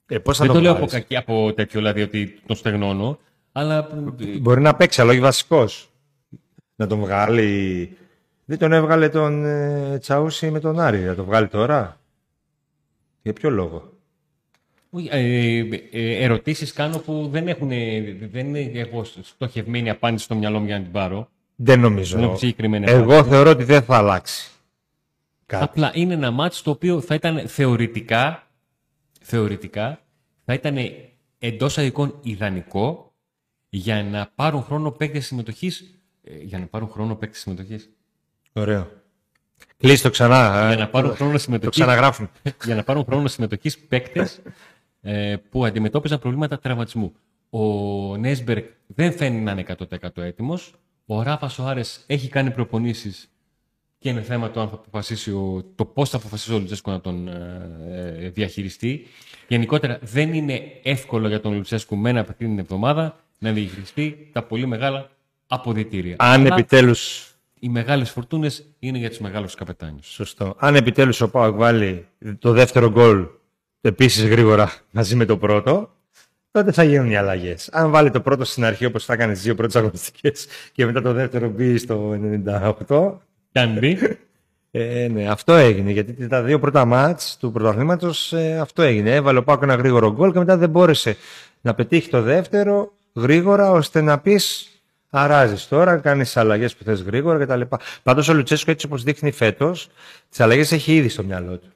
[0.06, 3.20] Ε, πώς θα Δεν το λέω από, βγάλεις; κακή, από τέτοιο, δηλαδή ότι τον στεγνώνω,
[3.52, 3.88] αλλά
[4.40, 5.89] Μπορεί να παίξει, αλλά όχι βασικός.
[6.80, 7.98] Να τον βγάλει...
[8.46, 11.00] Δεν τον έβγαλε τον ε, Τσαούσι με τον Άρη.
[11.00, 12.00] Να τον βγάλει τώρα.
[13.22, 13.94] Για ποιο λόγο;
[14.90, 15.60] Όχι, ε,
[15.92, 17.70] ε, ερωτήσεις κάνω που δεν έχουν,
[18.32, 21.30] δεν έχω στοχευμένη απάντηση στο μυαλό μου για να την πάρω.
[21.56, 22.16] Δεν νομίζω.
[22.16, 23.30] Δεν έχω συγκεκριμένη Εγώ απάντηση.
[23.30, 24.50] θεωρώ ότι δεν θα αλλάξει.
[25.46, 25.64] Κάτι.
[25.64, 28.48] Απλά είναι ένα μάτς το οποίο θα ήταν θεωρητικά,
[29.22, 30.00] θεωρητικά
[30.46, 30.78] θα ήταν
[31.40, 33.14] εντός αδικών ιδανικό
[33.70, 35.99] για να πάρουν χρόνο παίκτες συμμετοχής ε,
[36.42, 37.90] για να πάρουν χρόνο παίκτες συμμετοχής.
[38.54, 38.92] Ωραίο.
[39.78, 40.58] Κλείσει το ξανά.
[40.64, 40.68] ε.
[40.68, 42.30] Για να πάρουν χρόνο Το συμμετοχής ξαναγράφουμε.
[42.66, 44.42] για να πάρουν χρόνο συμμετοχής παίκτες
[45.02, 47.14] ε, που αντιμετώπιζαν προβλήματα τραυματισμού.
[47.50, 49.66] Ο Νέσμπεργκ δεν φαίνεται να είναι
[50.00, 50.74] 100% έτοιμος.
[51.06, 53.30] Ο Ράφα Σοάρες έχει κάνει προπονήσεις
[54.00, 57.02] και είναι θέμα το αν θα αποφασίσει ο, το πώς θα αποφασίσει ο Λουτσέσκο να
[57.02, 59.08] τον ε, ε, διαχειριστεί.
[59.48, 64.44] Γενικότερα δεν είναι εύκολο για τον Λουτσέσκο με ένα παιχνίδι την εβδομάδα να διαχειριστεί τα
[64.44, 65.10] πολύ μεγάλα
[65.50, 66.16] αποδητήρια.
[66.20, 70.08] Αν Αλλά επιτέλους οι μεγάλες φορτούνες είναι για τους μεγάλους καπετάνιους.
[70.08, 70.56] Σωστό.
[70.58, 72.06] Αν επιτέλους ο Πάοκ βάλει
[72.39, 73.26] το δεύτερο γκολ
[73.82, 75.89] επίσης γρήγορα μαζί με το πρώτο,
[76.52, 77.70] τότε θα γίνουν οι αλλαγές.
[77.72, 81.02] Αν βάλει το πρώτο στην αρχή όπως θα έκανε τις δύο πρώτες αγωνιστικές και μετά
[81.02, 82.18] το δεύτερο μπει στο
[82.88, 83.12] 98.
[83.52, 83.97] Και αν μπει,
[84.72, 85.91] Ε, ναι, αυτό έγινε.
[85.91, 89.16] Γιατί τα δύο πρώτα μάτς του πρωταθλήματος αυτό έγινε.
[89.16, 91.16] Έβαλε ο Πάοκ ένα γρήγορο γκολ και μετά δεν μπόρεσε
[91.62, 94.70] να πετύχει το δεύτερο γρήγορα ώστε να πεις
[95.10, 97.62] αράζεις τώρα, κάνεις τι αλλαγές που θες γρήγορα κτλ.
[98.03, 99.89] Πάντως ο Λουτσέσκο έτσι όπως δείχνει φέτος,
[100.30, 101.68] τις αλλαγές έχει ήδη στο μυαλό του.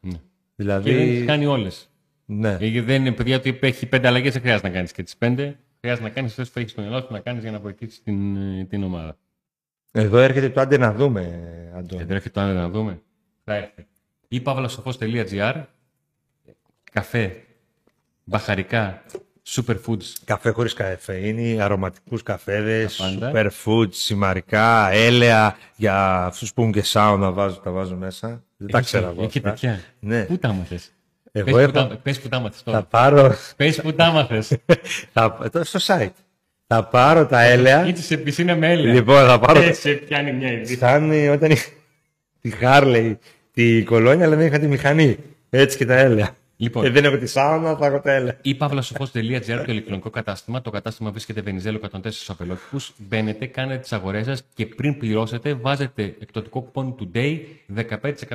[0.00, 0.12] Ναι.
[0.12, 0.18] Και
[0.56, 0.94] Δηλαδή.
[0.94, 1.88] δεν τις κάνει όλες.
[2.24, 2.56] Ναι.
[2.60, 5.58] Γιατί δεν είναι παιδιά ότι έχει πέντε αλλαγές, δεν χρειάζεται να κάνεις και τις πέντε.
[5.80, 8.36] Χρειάζεται να κάνεις αυτές που έχεις στο μυαλό σου να κάνεις για να βοηθήσεις την,
[8.36, 9.16] ε, την ομάδα.
[9.92, 11.20] Εδώ έρχεται το άντε να δούμε,
[11.74, 11.86] Αντώνη.
[11.86, 13.02] Και δεν έρχεται το άλλο να δούμε.
[13.44, 13.86] Θα έρθει.
[14.28, 15.62] Ή παύλασοφός.gr
[16.92, 17.44] Καφέ,
[18.24, 19.02] μπαχαρικά,
[19.48, 23.32] superfoods, Καφέ χωρίς καφεΐνη, αρωματικούς καφέδες, Τα πάντα.
[23.32, 25.56] superfood, σημαρικά, έλαια.
[25.76, 28.42] Για αυτούς που έχουν και σάουνα βάζω, τα βάζω μέσα.
[28.56, 29.22] Δεν τα Έχει- ξέρω εγώ.
[29.22, 29.50] Έχει αυτά.
[29.50, 29.80] τέτοια.
[30.00, 30.22] Ναι.
[30.24, 30.92] Πού τα άμαθες.
[31.32, 32.82] Εγώ Πες, που έχω- τα, πες που τα άμαθες Θα τώρα.
[32.82, 33.34] πάρω.
[33.56, 34.56] Πες που τα άμαθες.
[35.12, 36.12] θα, το- στο site.
[36.66, 37.86] Θα πάρω τα έλαια.
[37.86, 38.92] Είτε σε πισίνα με έλαια.
[38.94, 39.60] λοιπόν, θα πάρω.
[39.62, 40.76] Ε, σε πιάνει μια ιδέα.
[40.76, 41.68] Σαν ε, όταν είχα
[42.40, 43.18] τη Χάρλεϊ,
[43.52, 45.16] τη κολόνια, αλλά δεν είχα τη μηχανή.
[45.50, 46.36] Έτσι και τα έλαια.
[46.56, 46.84] Λοιπόν.
[46.84, 48.38] Ε, δεν έχω τη σάουνα, θα έχω τα έλαια.
[48.42, 50.60] ή παύλασοφός.gr το ηλεκτρονικό κατάστημα.
[50.60, 52.92] Το κατάστημα βρίσκεται Βενιζέλο 104 στους Απελόκηπους.
[52.98, 57.38] Μπαίνετε, κάνετε τις αγορές σας και πριν πληρώσετε βάζετε εκπτωτικό κουπόν Today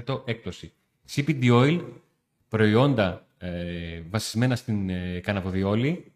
[0.05, 0.72] 15% έκπτωση.
[1.15, 1.82] CPD Oil,
[2.49, 6.11] προϊόντα ε, βασισμένα στην ε, καναβοδιόλη.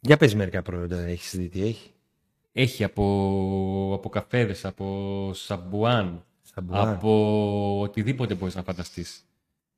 [0.00, 1.90] Για πες μερικά προϊόντα, έχεις δει τι έχει;
[2.52, 3.04] Έχει από,
[3.94, 6.88] από καφέδες, από σαμπουάν, Σαμπουάν.
[6.88, 9.24] από οτιδήποτε μπορείς να φανταστείς.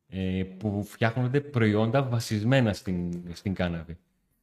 [0.08, 3.96] Ε, που φτιάχνονται προϊόντα βασισμένα στην, στην κάναβη.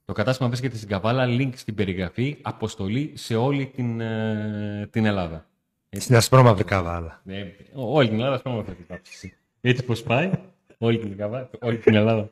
[0.06, 5.48] Το κατάστημα βρίσκεται στην Καβάλα, link στην περιγραφή, αποστολή σε όλη την, ε, την Ελλάδα.
[5.90, 7.22] Στην ασπρόμαυρη καβάλα.
[7.26, 9.38] Ε, όλη την Ελλάδα σπρώμα θα την βάψεις.
[9.62, 10.32] Έτσι πως πάει,
[10.78, 12.30] όλη την, Καβάλα, όλη την Ελλάδα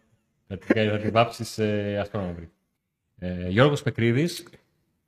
[0.47, 2.51] θα την, θα την βάψεις ε, ασπρόμαυρη.
[3.19, 4.47] Ε, Γιώργος Πεκρίδης,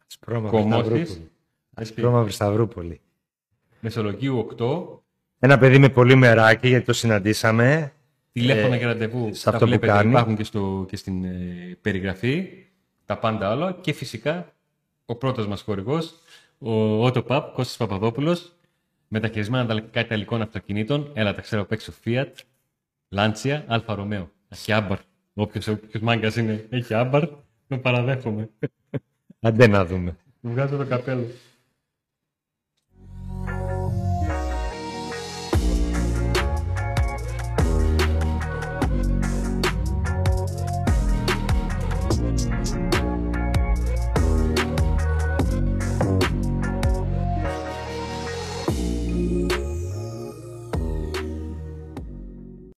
[0.08, 1.32] Ασπρόμαυρη Κομμότης, Σταυρούπολη.
[1.74, 3.02] Ασπρόμαυρη Σταυρούπολη.
[3.80, 5.00] Μεσολογίου 8,
[5.40, 7.94] Ένα παιδί με πολύ μεράκι, γιατί το συναντήσαμε.
[8.34, 9.34] Τηλέφωνα Ε, και ραντεβού.
[9.34, 10.10] σε τα αυτό που βλέπετε, κάνει.
[10.10, 12.50] υπάρχουν και, στο, και στην ε, περιγραφή.
[13.06, 13.78] Τα πάντα όλα.
[13.82, 14.54] Και φυσικά
[15.06, 16.14] ο πρώτος μας χορηγός,
[16.60, 18.54] ο Auto Pub, Κώστας Παπαδόπουλος,
[19.08, 21.12] μεταχειρισμένα ανταλλακτικά ιταλικών αυτοκινήτων.
[21.14, 22.28] Έλα, τα ξέρω, παίξω Fiat,
[23.16, 24.32] Lancia, Alfa Romeo.
[24.50, 24.98] Έχει άμπαρ.
[25.34, 27.24] Όποιος, όποιος μάγκας είναι, έχει άμπαρ,
[27.68, 28.50] τον παραδέχομαι.
[29.40, 30.16] Αντέ να δούμε.
[30.42, 31.26] Του βγάζω το καπέλο.